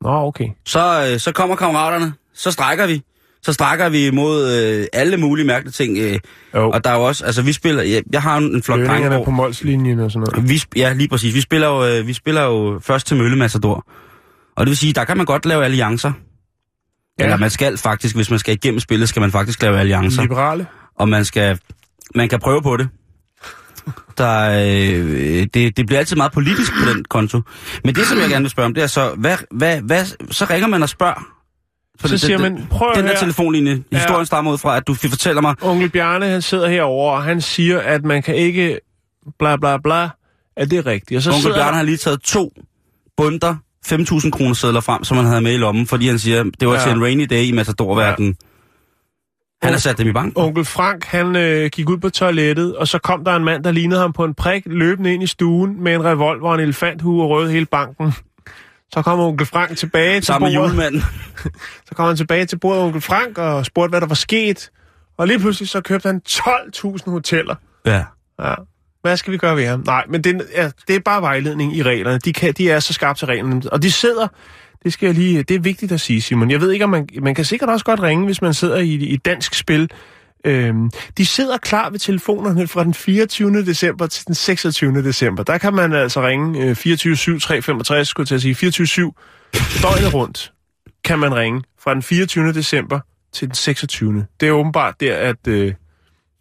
[0.00, 0.48] Nå, okay.
[0.66, 3.02] Så, øh, så kommer kammeraterne, så strækker vi.
[3.42, 5.98] så strækker vi mod øh, alle mulige mærkelige ting.
[5.98, 6.18] Øh,
[6.54, 6.70] Jo.
[6.70, 9.24] og der er jo også, altså vi spiller, jeg, jeg har en flok drenge, Lønningerne
[9.24, 10.48] på Molslinjen og sådan noget.
[10.48, 11.34] vi, ja, lige præcis.
[11.34, 13.86] Vi spiller, jo, øh, vi spiller jo først til Mølle Matador.
[14.56, 16.12] Og det vil sige, der kan man godt lave alliancer.
[17.18, 17.24] Ja.
[17.24, 20.22] Eller man skal faktisk, hvis man skal igennem spillet, skal man faktisk lave alliancer.
[20.22, 20.66] Liberale.
[20.98, 21.58] Og man skal,
[22.14, 22.88] man kan prøve på det.
[24.18, 27.40] Der, øh, det, det bliver altid meget politisk på den konto.
[27.84, 30.44] Men det, som jeg gerne vil spørge om, det er så, hvad, hvad, hvad, så
[30.50, 31.26] ringer man og spørger.
[32.00, 33.18] For Så siger man, prøv Den der høre.
[33.20, 33.98] telefonlinje, Ja.
[33.98, 37.40] historien stammer ud fra, at du fortæller mig, Onkel Bjarne, han sidder herovre, og han
[37.40, 38.78] siger, at man kan ikke
[39.38, 40.08] bla bla bla,
[40.56, 41.16] at det er rigtigt.
[41.16, 42.52] Og så Onkel Bjarne har lige taget to
[43.16, 43.54] bunder
[43.86, 46.74] 5.000 kroner sædler frem, som han havde med i lommen, fordi han siger, det var
[46.74, 46.78] Ja.
[46.80, 46.84] ja.
[46.86, 48.36] til en rainy day i Matador-verdenen.
[49.62, 50.32] Han har sat dem i banken.
[50.42, 53.70] Onkel Frank, han øh, gik ud på toilettet, og så kom der en mand, der
[53.70, 57.22] lignede ham på en prik, løbende ind i stuen med en revolver og en elefanthue
[57.22, 58.12] og rød hele banken.
[58.92, 60.68] Så kom onkel Frank tilbage til Sammen bordet.
[60.70, 61.00] julemanden.
[61.88, 64.70] Så kom han tilbage til bordet onkel Frank og spurgte, hvad der var sket.
[65.18, 67.54] Og lige pludselig så købte han 12.000 hoteller.
[67.86, 68.04] Ja.
[68.42, 68.54] Ja.
[69.02, 69.82] Hvad skal vi gøre ved ham?
[69.86, 72.18] Nej, men det, ja, det er bare vejledning i reglerne.
[72.18, 73.62] De, kan, de er så skarpe til reglerne.
[73.72, 74.28] Og de sidder,
[74.84, 76.50] det skal jeg lige, det er vigtigt at sige, Simon.
[76.50, 78.94] Jeg ved ikke, om man, man kan sikkert også godt ringe, hvis man sidder i,
[78.94, 79.90] i dansk spil.
[80.44, 83.64] Øhm, de sidder klar ved telefonerne fra den 24.
[83.64, 85.02] december til den 26.
[85.02, 85.42] december.
[85.42, 88.86] Der kan man altså ringe øh, 24 7 365, skulle jeg til at sige, 24
[88.86, 89.16] 7
[89.82, 90.52] døgnet rundt
[91.04, 92.52] kan man ringe fra den 24.
[92.52, 93.00] december
[93.32, 94.26] til den 26.
[94.40, 95.74] Det er åbenbart der, at øh,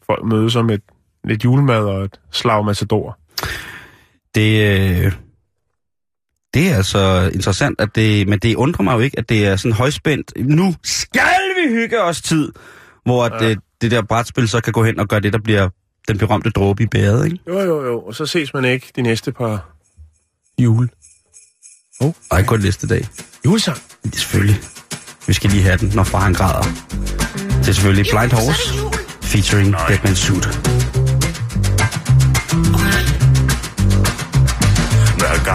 [0.05, 0.81] folk mødes om et,
[1.23, 3.17] lidt julemad og et slag matador.
[4.35, 5.11] Det, øh,
[6.53, 9.55] det er altså interessant, at det, men det undrer mig jo ikke, at det er
[9.55, 10.31] sådan højspændt.
[10.37, 11.21] Nu skal
[11.63, 12.51] vi hygge os tid,
[13.05, 13.49] hvor at, Ja.
[13.49, 15.69] det, det der brætspil så kan gå hen og gøre det, der bliver
[16.07, 17.37] den berømte dråbe i bæret, ikke?
[17.47, 17.99] Jo, jo, jo.
[18.01, 19.69] Og så ses man ikke de næste par
[20.59, 20.89] jule.
[22.31, 23.07] Ej, kun næste dag.
[23.45, 23.77] Julesang.
[24.03, 24.59] Det er selvfølgelig.
[25.27, 26.61] Vi skal lige have den, når far han græder.
[27.59, 28.73] Det er selvfølgelig Blind Horse,
[29.21, 30.47] featuring Batman Suit.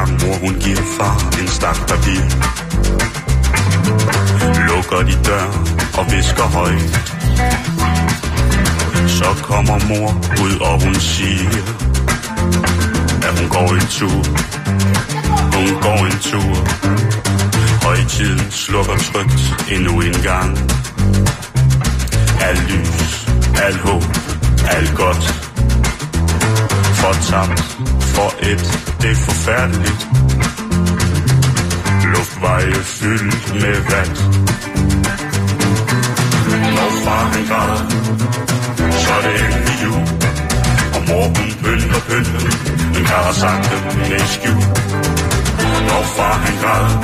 [0.07, 2.23] Gang mor hun giver far en stak papir.
[4.67, 5.49] Lukker de dør
[5.99, 7.13] og visker højt.
[9.09, 10.11] Så kommer mor
[10.45, 11.51] ud og hun siger
[13.23, 14.23] At hun går en tur.
[15.57, 16.55] Hun går en tur.
[17.87, 20.59] Højtiden slukker trygt endnu en gang.
[22.41, 23.29] Al lys,
[23.63, 24.05] al håb,
[24.69, 25.25] alt godt.
[26.95, 27.77] Fortabt
[28.17, 28.63] for et,
[29.03, 30.01] det er forfærdeligt.
[32.13, 34.15] Luftveje fyldt med vand.
[36.77, 37.83] Når far han græder,
[39.03, 40.03] så er det endelig jul.
[40.97, 42.43] Og mor hun pynter pynter,
[42.95, 44.63] men jeg har sagt det med skjul.
[45.89, 46.97] Når far han græder,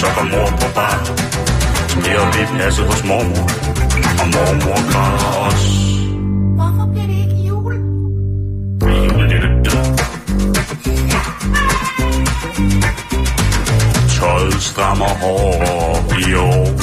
[0.00, 0.98] så går mor på bar.
[1.88, 3.46] Så bliver vi passet hos mormor.
[4.20, 5.68] Og mormor græder også.
[6.58, 7.13] Hvorfor bliver det
[14.08, 16.80] Tøjet strammer hårdere i år.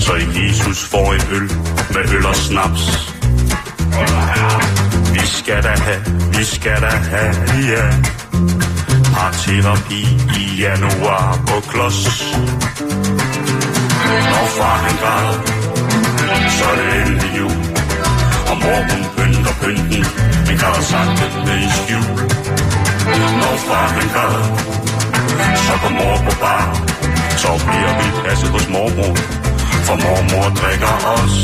[0.00, 1.50] Så Jesus får en øl
[1.94, 3.12] med øl og snaps.
[5.12, 6.04] Vi skal da have,
[6.38, 7.34] vi skal da have,
[7.72, 7.86] ja.
[9.14, 10.02] Parterapi
[10.38, 12.34] i januar på klods.
[14.30, 15.42] Når far han græder,
[16.58, 17.56] så er det endelig jul.
[18.50, 19.02] Og mor hun
[19.62, 20.04] pynter pynten,
[20.46, 22.06] men kan have sagt det i skjul.
[23.40, 24.44] Når far han græder,
[25.66, 26.92] så kom mor på bar.
[27.42, 29.16] Så bliver vi passet hos mormor
[29.86, 31.36] For mormor drikker os.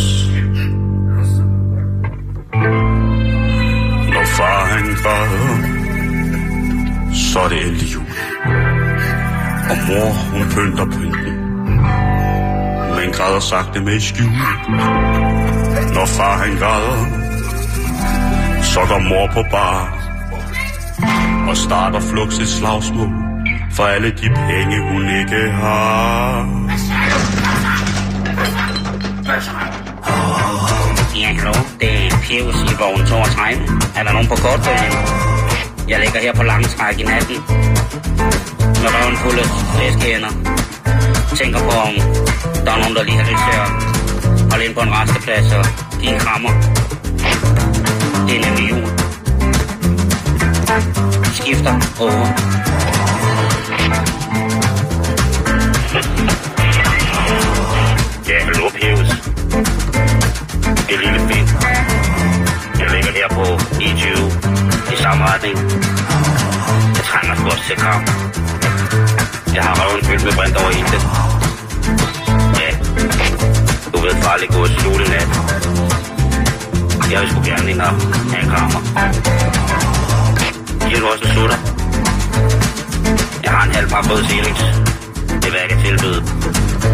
[4.14, 5.56] Når far han græder
[7.14, 8.06] Så er det endelig jul.
[9.70, 11.34] Og mor hun pynter pynten
[12.96, 14.32] Men græder sagte med skjul.
[15.94, 17.17] Når far han græder
[18.74, 19.80] så går mor på bar
[21.48, 23.08] og starter flux et slagsmål
[23.72, 26.48] for alle de penge, hun ikke har.
[31.16, 31.52] Ja, hallo.
[31.80, 33.62] Det er Pius i vogn 32.
[33.96, 34.92] Er der nogen på kortbølgen?
[35.88, 37.36] Jeg ligger her på langtræk i natten.
[38.82, 39.44] Med røven fulde
[39.74, 40.32] flæskehænder.
[41.36, 41.94] Tænker på, om
[42.64, 43.68] der er nogen, der lige har lyst til at
[44.50, 45.64] holde ind på en resteplads og
[46.00, 46.77] give en krammer.
[48.28, 48.78] Det er.
[51.32, 52.26] Skifter over.
[58.28, 59.08] Ja, hallo, Pius.
[60.88, 61.50] Det lille fint.
[62.78, 63.44] Jeg ligger her på
[63.84, 65.58] E20 i samme retning.
[66.96, 68.06] Jeg trænger sgu også til kram.
[69.54, 71.02] Jeg har røven fyldt med brint over hele det.
[72.60, 72.70] Ja,
[73.92, 75.57] Du ved, farlig gå og nat.
[77.18, 77.92] Jeg sgu gerne ind og
[78.32, 78.80] have en krammer.
[80.88, 81.58] Giver du også en sutter?
[83.42, 84.56] Jeg har en halv par både Felix.
[85.26, 86.24] Det er hvad jeg kan tilbyde.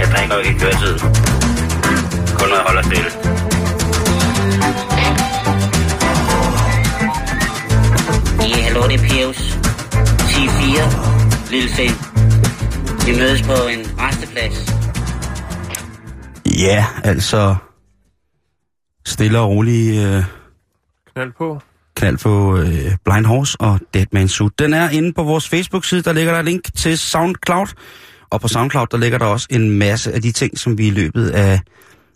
[0.01, 1.01] Jeg drikker jo ikke i køretiden.
[2.39, 3.11] Kun når jeg holder stille.
[8.49, 9.39] Ja, hallo, det er Pius.
[10.19, 11.97] 10-4, lille Finn.
[13.07, 14.75] Vi mødes på en resteplads.
[16.47, 17.57] Ja, altså...
[19.07, 20.25] Stille og rolig øh,
[21.15, 21.61] Knald på.
[21.97, 24.59] knald på øh, Blind Horse og Dead Man Suit.
[24.59, 27.67] Den er inde på vores Facebook-side, der ligger der et link til SoundCloud.
[28.31, 30.91] Og på SoundCloud, der ligger der også en masse af de ting, som vi i
[30.91, 31.61] løbet af,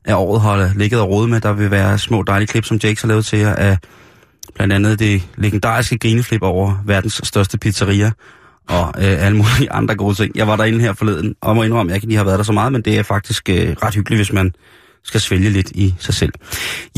[0.05, 1.41] af året har ligget og rodet med.
[1.41, 3.79] Der vil være små dejlige klip, som Jakes har lavet til jer af
[4.55, 8.13] blandt andet det legendariske grineflip over verdens største pizzeria
[8.69, 10.37] og øh, alle mulige andre gode ting.
[10.37, 12.45] Jeg var derinde her forleden, og må indrømme, at jeg ikke lige har været der
[12.45, 14.53] så meget, men det er faktisk øh, ret hyggeligt, hvis man
[15.05, 16.33] skal svælge lidt i sig selv.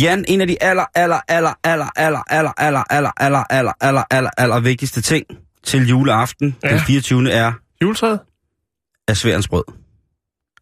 [0.01, 4.03] Jan, en af de aller, aller, aller, aller, aller, aller, aller, aller, aller, aller, aller,
[4.11, 5.27] aller, aller vigtigste ting
[5.65, 6.71] til juleaften, Ja.
[6.71, 7.31] den 24.
[7.33, 8.21] er Juletræet?
[9.09, 9.65] af sværens brød.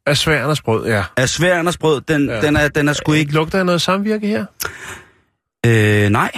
[0.07, 1.05] Af sværens brød, ja.
[1.17, 2.41] Af sværens brød, den, Ja.
[2.41, 3.33] den, er, den er sgu ikke...
[3.33, 4.45] Lugter noget samvirke her?
[5.67, 6.31] Øh, nej,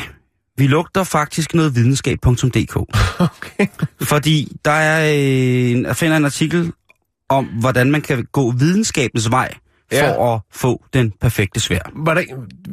[0.56, 2.76] vi lugter faktisk noget videnskab.dk.
[3.18, 3.66] Okay.
[4.02, 6.72] Fordi der er øh, en, jeg finder en artikel
[7.28, 9.54] om, hvordan man kan gå videnskabens vej
[9.92, 10.34] for Ja.
[10.34, 11.78] at få den perfekte svær.
[11.96, 12.22] Var der,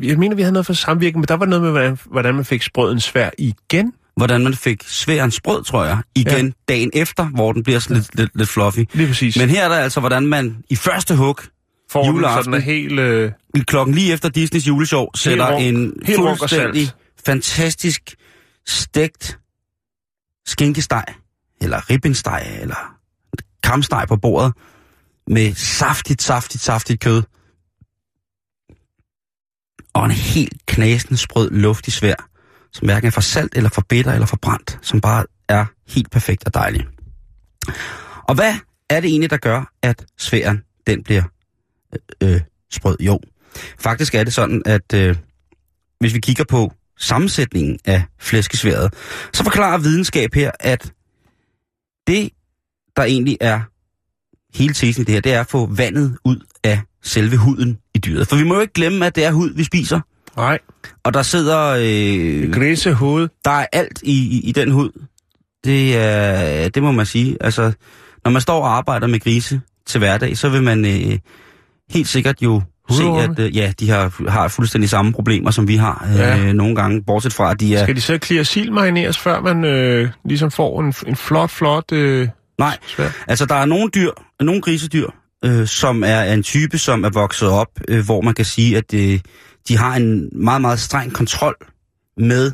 [0.02, 2.46] jeg mener, vi havde noget for samvirke, men der var noget med, hvordan, hvordan man
[2.46, 3.94] fik sprøden svær igen.
[4.18, 6.52] Hvordan man fik sværens brød, tror jeg, igen Ja.
[6.74, 8.80] dagen efter, hvor den bliver sådan lidt, lidt, lidt fluffy.
[8.94, 9.38] Lige præcis.
[9.38, 11.38] Men her er der altså, hvordan man i første hug,
[11.92, 12.44] Får den juleaften.
[12.44, 13.00] sådan en helt...
[13.00, 13.32] Øh,
[13.68, 15.64] klokken lige efter Disneys juleshow, sætter runk.
[15.66, 16.90] en fuldstændig
[17.26, 18.16] fantastisk
[18.68, 19.40] stegt
[20.48, 21.04] skinkesteg,
[21.62, 22.96] eller ribbensteg, eller
[23.64, 24.54] kamsteg på bordet,
[25.28, 27.24] med saftigt, saftigt, saftigt kød.
[29.94, 32.30] Og en helt knasende sprød, luftig svær,
[32.74, 36.12] som hverken er for salt, eller for bitter, eller for brændt, som bare er helt
[36.12, 36.88] perfekt og dejlig.
[38.24, 38.56] Og hvad
[38.90, 41.24] er det egentlig, der gør, at sværen, den bliver
[42.24, 42.98] øh, øh sprød?
[43.00, 43.20] Jo,
[43.80, 45.16] faktisk er det sådan, at øh,
[46.00, 48.94] hvis vi kigger på sammensætningen af flæskesværet,
[49.34, 50.94] så forklarer videnskab her, at
[52.08, 52.30] det,
[52.96, 53.62] der egentlig er
[54.56, 58.28] hele tesen det her, det er at få vandet ud af selve huden i dyret.
[58.28, 60.00] For vi må jo ikke glemme, at det er hud, vi spiser.
[60.38, 60.60] nej,
[61.04, 61.68] Og der sidder...
[61.80, 63.28] Øh, grisehoved.
[63.46, 64.90] der er alt i, i, i den hud.
[65.66, 67.38] Det, er, det må man sige.
[67.42, 67.72] Altså,
[68.26, 71.18] når man står og arbejder med grise til hverdag, så vil man øh,
[71.90, 75.76] helt sikkert jo se, at øh, ja, de har, har fuldstændig samme problemer, som vi
[75.76, 76.54] har øh, Ja.
[76.54, 77.84] nogle gange, bortset fra, at de er...
[77.84, 82.28] Skal de så clear marineres, før man øh, ligesom får en, en flot, flot øh,
[82.60, 83.10] Nej, svær?
[83.28, 85.10] altså der er nogle dyr, nogle grisedyr,
[85.46, 88.94] øh, som er en type, som er vokset op, øh, hvor man kan sige, at
[88.94, 89.20] øh,
[89.68, 91.56] de har en meget, meget streng kontrol
[92.18, 92.52] med,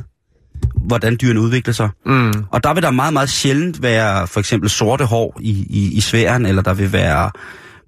[0.74, 1.90] hvordan dyrene udvikler sig.
[2.06, 2.32] Mm.
[2.50, 6.00] Og der vil der meget, meget sjældent være for eksempel sorte hår i, i, i
[6.00, 7.30] sværen, eller der vil være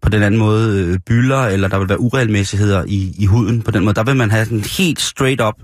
[0.03, 3.71] på den anden måde øh, bylder, eller der vil være uregelmæssigheder i, i huden på
[3.71, 3.95] den måde.
[3.95, 5.55] Der vil man have sådan helt straight up,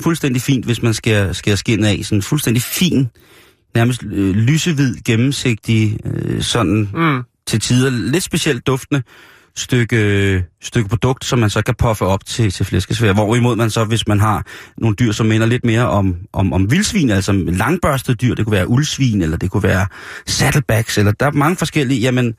[0.00, 3.10] fuldstændig fint, hvis man skærer, skærer skinnet af, sådan fuldstændig fin,
[3.74, 7.22] nærmest øh, lysehvid, gennemsigtig, øh, sådan Mm.
[7.46, 9.02] til tider lidt specielt duftende
[9.56, 13.12] stykke, stykke produkt, som man så kan puffe op til, til flæskesvær.
[13.12, 14.46] Hvorimod man så, hvis man har
[14.78, 18.56] nogle dyr, som minder lidt mere om, om, om vildsvin, altså langbørstede dyr, det kunne
[18.56, 19.86] være uldsvin, eller det kunne være
[20.26, 22.34] saddlebacks, eller der er mange forskellige, jamen,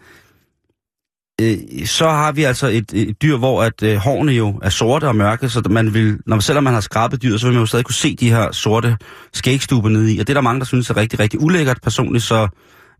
[1.42, 5.08] øh, så har vi altså et, et dyr, hvor at øh, hårene jo er sorte
[5.08, 7.66] og mørke, så man vil, når, selvom man har skrabet dyr, så vil man jo
[7.66, 8.98] stadig kunne se de her sorte
[9.34, 11.82] skægstuber nede i, og det er der mange, der synes er rigtig, rigtig ulækkert.
[11.82, 12.48] Personligt så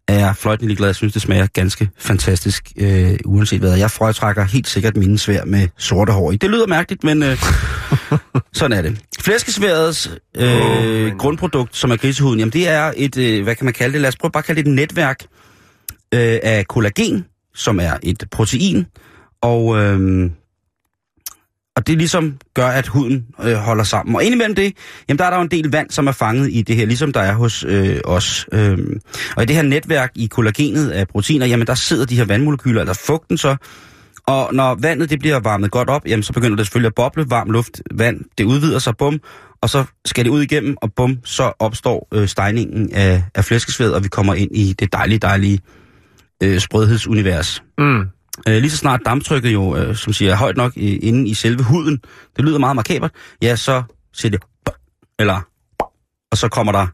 [0.08, 0.88] er jeg fløjtende glad.
[0.88, 3.78] Jeg synes, det smager ganske fantastisk, øh, uanset hvad.
[3.78, 6.36] Jeg foretrækker helt sikkert mine svær med sorte hår i.
[6.36, 7.38] Det lyder mærkeligt, men øh,
[8.54, 9.02] sådan er det.
[9.20, 13.94] Flæskesværets øh, grundprodukt, som er grisehuden, jamen det er et, øh, hvad kan man kalde
[13.94, 14.02] det?
[14.02, 15.24] Lad os prøve bare at kalde det et netværk
[16.14, 17.26] øh, af kollagen,
[17.58, 18.86] som er et protein,
[19.42, 20.30] og, øh,
[21.76, 24.16] og det ligesom gør, at huden øh, holder sammen.
[24.16, 24.74] Og indimellem det,
[25.10, 27.14] jamen der er der jo en del vand, som er fanget i det her, ligesom
[27.14, 28.46] der er hos øh, os.
[28.52, 28.78] Øh,
[29.36, 32.82] og i det her netværk i kollagenet af proteiner, jamen der sidder de her vandmolekyler,
[32.82, 33.56] eller fugten så,
[34.28, 37.26] og når vandet det bliver varmet godt op, jamen så begynder det selvfølgelig at boble,
[37.30, 39.20] varm luft, vand, det udvider sig, bum,
[39.62, 43.92] og så skal det ud igennem, og bum, så opstår øh, stejningen af, af flæskesved,
[43.92, 45.60] og vi kommer ind i det dejlige, dejlige
[46.44, 47.64] øh, sprødhedsunivers.
[47.78, 48.02] Mm.
[48.48, 51.34] Øh, lige så snart damptrykket jo, øh, som siger, er højt nok i, inde i
[51.34, 51.98] selve huden,
[52.36, 53.12] det lyder meget markabert,
[53.42, 53.84] ja, så
[54.14, 54.40] siger det,
[55.20, 55.42] eller,
[56.32, 56.88] og så kommer der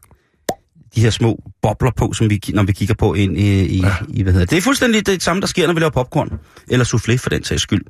[0.94, 3.94] de her små bobler på, som vi, når vi kigger på ind i, i, ja.
[4.08, 4.50] i hvad hedder det.
[4.50, 6.38] Det er fuldstændig det samme, der sker, når vi laver popcorn,
[6.68, 7.84] eller soufflé for den sags skyld.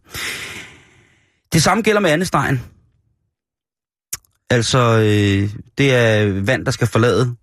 [1.53, 2.63] Det samme gælder med andestegen.
[4.51, 7.37] Altså, øh, det er vand, der skal forlade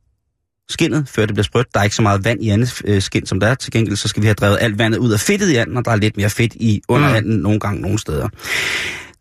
[0.71, 1.67] skinnet, før det bliver sprødt.
[1.73, 3.55] Der er ikke så meget vand i andet øh, skind, som der er.
[3.55, 5.85] Til gengæld så skal vi have drevet alt vandet ud af fedtet i anden, og
[5.85, 7.27] der er lidt mere fedt i under Mm.
[7.27, 8.29] nogle gange nogle steder.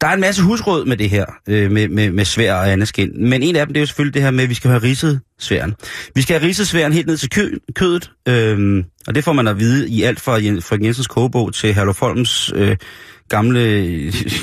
[0.00, 2.88] Der er en masse husråd med det her, øh, med, med, med svær og andet
[2.88, 3.12] skind.
[3.14, 4.82] Men en af dem, det er jo selvfølgelig det her med, at vi skal have
[4.82, 5.74] ridset sværen.
[6.14, 9.48] Vi skal have ridset sværen helt ned til kø, kødet, øh, og det får man
[9.48, 12.76] at vide i alt fra Jen- Frederik Jensens kogebog til Herluf Holms øh,
[13.30, 13.60] gamle,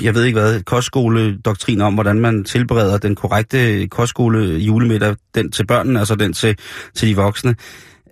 [0.04, 5.68] jeg ved ikke hvad, kostskoledoktrin om, hvordan man tilbereder den korrekte kostskole julemiddag, den til
[5.68, 6.58] børnene, altså den til,
[6.96, 7.56] til de voksne.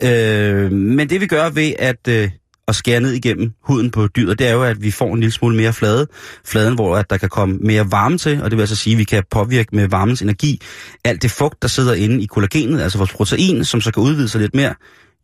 [0.03, 2.30] Øh, men det vi gør ved at, øh,
[2.67, 5.32] at skære ned igennem huden på dyret, det er jo, at vi får en lille
[5.32, 6.07] smule mere flade.
[6.45, 8.99] Fladen, hvor at der kan komme mere varme til, og det vil altså sige, at
[8.99, 10.61] vi kan påvirke med varmens energi
[11.03, 14.28] alt det fugt, der sidder inde i kollagenet, altså vores protein, som så kan udvide
[14.28, 14.76] sig lidt mere.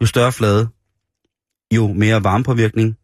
[0.01, 0.67] Jo større flade,
[1.73, 2.95] jo mere varmepåvirkning,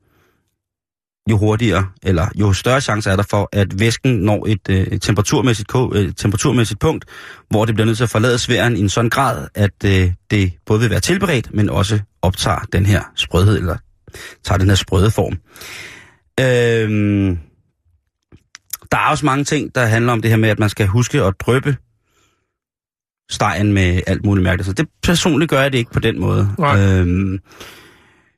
[1.29, 5.71] jo hurtigere, eller jo større chance er der for, at væsken når et, øh, temperaturmæssigt,
[5.93, 7.05] øh, temperaturmæssigt punkt,
[7.49, 10.53] hvor det bliver nødt til at forlade sværen i en sådan grad, at øh, det
[10.65, 13.77] både vil være tilberedt, men også optager den her sprødhed, eller
[14.43, 15.37] tager den her sprøde form.
[16.39, 17.39] Øhm,
[18.91, 21.23] der er også mange ting, der handler om det her med, at man skal huske
[21.23, 21.77] at drøbe
[23.29, 24.63] stegen med alt muligt mærke.
[24.63, 26.49] Så det personligt gør jeg det ikke på den måde.
[26.59, 26.79] Nej.
[26.79, 27.39] Øhm,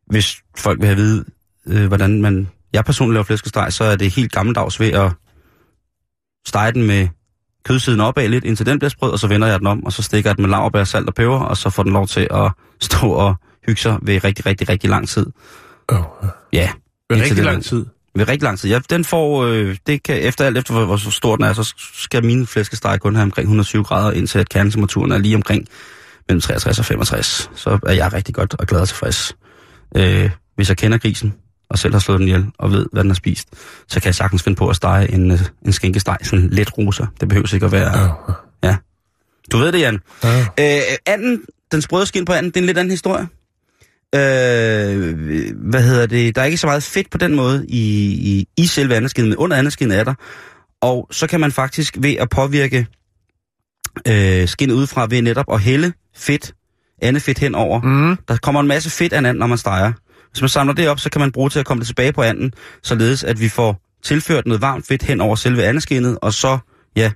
[0.08, 1.26] hvis folk vil have at vide,
[1.68, 2.48] øh, hvordan man...
[2.74, 5.12] Jeg personligt laver flæskesteg, så er det helt gammeldags ved at
[6.48, 7.08] stege den med
[7.66, 10.04] kødsiden opad lidt, indtil den bliver sprød, og så vender jeg den om, og så
[10.04, 12.52] stikker jeg den med laurbær, salt og peber, og så får den lov til at
[12.88, 13.36] stå og
[13.68, 15.26] hygge sig ved rigtig, rigtig, rigtig lang tid.
[15.88, 16.04] Oh.
[16.54, 16.70] Ja.
[17.10, 17.86] Ved rigtig den- lang tid.
[18.16, 18.70] Ved rigtig lang tid.
[18.70, 21.74] Ja, den får, øh, det kan, efter alt efter hvor, hvor stor den er, så
[21.94, 25.68] skal min flæskesteg kun have omkring 120 grader, indtil at kernetemperaturen er lige omkring
[26.28, 27.50] mellem 63 og 65.
[27.56, 29.36] Så er jeg rigtig godt og glad og tilfreds.
[29.96, 31.34] Øh, hvis jeg kender grisen,
[31.70, 33.48] og selv har slået den ihjel, og ved, hvad den har spist,
[33.88, 37.06] så kan jeg sagtens finde på at stege en, øh, en skinkesteg, sådan lidt rosa.
[37.20, 38.16] Det behøver ikke at være...
[38.64, 38.76] Ja.
[39.52, 40.00] Du ved det, Jan.
[40.24, 40.40] Ja.
[40.40, 41.42] Øh, anden,
[41.72, 43.28] den sprøde skin på anden, det er en lidt anden historie.
[44.16, 45.18] Øh,
[45.56, 46.36] hvad hedder det?
[46.36, 49.38] Der er ikke så meget fedt på den måde i, i, i selve andeskinnet, men
[49.38, 50.14] under andeskinnet er der.
[50.82, 52.88] Og så kan man faktisk ved at påvirke
[54.08, 56.54] øh, skinnet udefra ved netop at hælde fedt,
[57.02, 57.82] andet fedt henover.
[57.82, 58.18] Mm.
[58.28, 59.94] Der kommer en masse fedt af en anden, når man steger.
[60.32, 62.22] Hvis man samler det op, så kan man bruge til at komme det tilbage på
[62.22, 62.54] anden,
[62.84, 66.58] således at vi får tilført noget varmt fedt hen over selve andeskinnet, og så,
[66.96, 67.12] ja,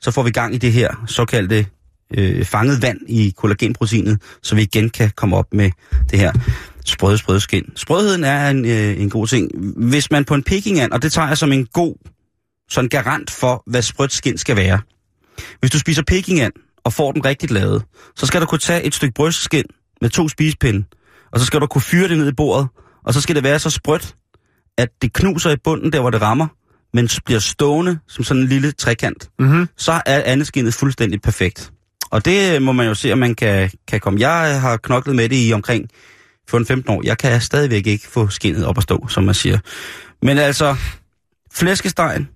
[0.00, 1.66] så får vi gang i det her såkaldte
[2.14, 5.70] øh, fanget vand i kollagenproteinet, så vi igen kan komme op med
[6.10, 6.32] det her
[6.84, 7.72] sprøde, sprøde skin.
[7.76, 9.50] Sprødheden er en, øh, en god ting.
[9.76, 11.94] Hvis man på en pekingand, og det tager jeg som en god
[12.70, 14.80] sådan garant for, hvad sprødt skin skal være.
[15.60, 16.52] Hvis du spiser pekingand
[16.84, 17.82] og får den rigtigt lavet,
[18.16, 19.64] så skal du kunne tage et stykke brystskin
[20.00, 20.84] med to spisepinde,
[21.32, 22.68] og så skal du kunne fyre det ned i bordet,
[23.04, 24.16] og så skal det være så sprødt,
[24.78, 26.46] at det knuser i bunden der, hvor det rammer,
[26.94, 29.30] men bliver stående som sådan en lille trekant.
[29.38, 29.68] Mm-hmm.
[29.76, 31.72] Så er andeskinnet fuldstændig perfekt.
[32.10, 34.20] Og det må man jo se, om man kan, kan komme.
[34.20, 35.88] Jeg har knoklet med det i omkring
[36.50, 37.02] 14-15 år.
[37.04, 39.58] Jeg kan stadigvæk ikke få skinnet op at stå, som man siger.
[40.22, 40.76] Men altså,
[41.52, 42.28] flæskestegen,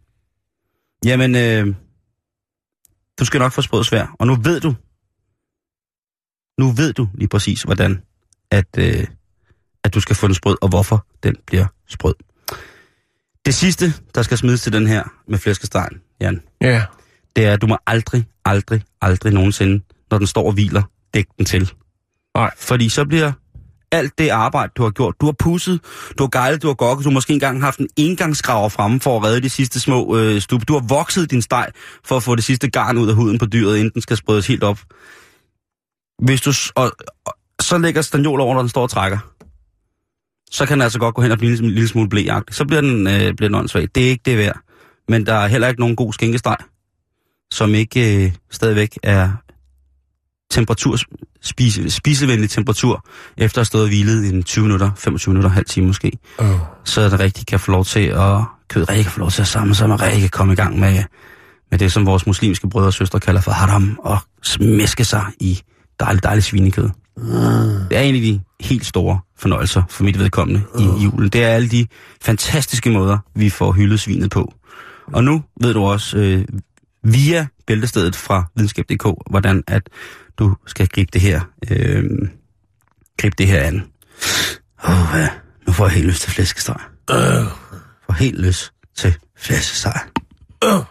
[1.05, 1.75] jamen, øh,
[3.19, 4.17] du skal nok få sprød svær.
[4.19, 4.75] Og nu ved du,
[6.59, 8.03] nu ved du lige præcis, hvordan
[8.51, 9.07] at, øh,
[9.85, 12.15] at du skal få den sprød, og hvorfor den bliver sprød.
[13.47, 16.85] Det sidste, der skal smides til den her med flæskestegen, Jan, Ja.
[17.37, 20.83] det er, at du må aldrig, aldrig, aldrig nogensinde, når den står og hviler,
[21.15, 21.73] dække den til.
[22.35, 22.51] Nej.
[22.59, 23.33] Fordi så bliver
[23.93, 25.81] alt det arbejde, du har gjort, du har pusset,
[26.19, 29.17] du har gejlet, du har gokket, du har måske engang haft en engangsgraver fremme for
[29.17, 30.63] at redde de sidste små øh, stub.
[30.69, 31.69] Du har vokset din steg
[32.05, 34.47] for at få det sidste garn ud af huden på dyret, inden den skal sprødes
[34.47, 34.79] helt op.
[36.23, 36.93] Hvis du, og,
[37.25, 37.37] og,
[37.71, 39.19] så lægger stanjol over, når den står og trækker.
[40.51, 42.55] Så kan den altså godt gå hen og blive en lille, lille smule blæagtig.
[42.55, 43.89] Så bliver den, øh, bliver den åndssvag.
[43.95, 44.59] Det er ikke det værd.
[45.09, 46.57] Men der er heller ikke nogen god skinkesteg,
[47.53, 49.31] som ikke øh, stadigvæk er
[50.51, 50.97] temperatur,
[51.43, 53.05] spise, spisevenlig temperatur,
[53.37, 56.13] efter at have stået og hvilet i en 20 minutter, 25 minutter, halv time måske.
[56.39, 56.47] Oh.
[56.85, 59.49] Så det rigtig kan få lov til at, kødet rigtig kan få lov til at
[59.49, 61.05] samle sig, og rigtig kan komme i gang med,
[61.71, 65.61] med det, som vores muslimske brødre og søstre kalder for haram, og smæske sig i
[66.01, 66.91] dejligt, dejligt svinekød.
[67.91, 71.29] Det er en af de helt store fornøjelser for mit vedkommende i julen.
[71.29, 71.87] Det er alle de
[72.23, 74.55] fantastiske måder, vi får hyldet svinet på.
[75.07, 76.45] Og nu ved du også øh,
[77.03, 79.89] via bæltestedet fra videnskab.dk, hvordan at
[80.39, 81.41] du skal gribe det her,
[81.71, 82.05] øh,
[83.19, 83.75] gribe det her an.
[84.89, 85.29] Åh, hvad?
[85.67, 86.77] Nu får jeg helt lyst til flæskesteg.
[87.11, 87.45] Øh.
[88.07, 90.01] Får helt lyst til flæskesteg.
[90.65, 90.85] Øh.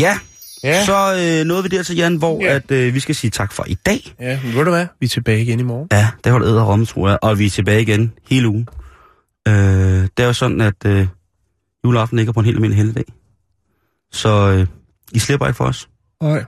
[0.00, 0.18] Ja,
[0.64, 0.84] Ja.
[0.84, 2.54] så øh, nåede vi dertil, Jan, hvor Ja.
[2.54, 4.14] at, øh, vi skal sige tak for i dag.
[4.20, 4.86] Ja, men ved du hvad?
[5.00, 5.88] Vi er tilbage igen i morgen.
[5.92, 7.18] Ja, det det æder rom, tror jeg.
[7.22, 8.68] Og vi er tilbage igen hele ugen.
[9.48, 11.06] Øh, det er jo sådan, at øh,
[11.84, 13.04] juleaften ligger på en helt almindelig helligdag.
[14.12, 14.66] Så øh,
[15.12, 15.88] I slipper ikke for os.
[16.22, 16.44] Nej.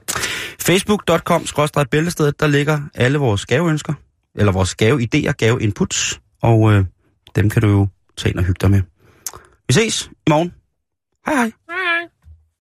[0.60, 1.46] Facebook.com
[1.90, 3.94] bæltestedet, der ligger alle vores gaveønsker,
[4.34, 6.84] eller vores gaveidéer, gaveinputs, og øh,
[7.36, 8.82] dem kan du jo tage ind og hygge dig med.
[9.68, 10.52] Vi ses i morgen.
[11.26, 11.52] Hej hej.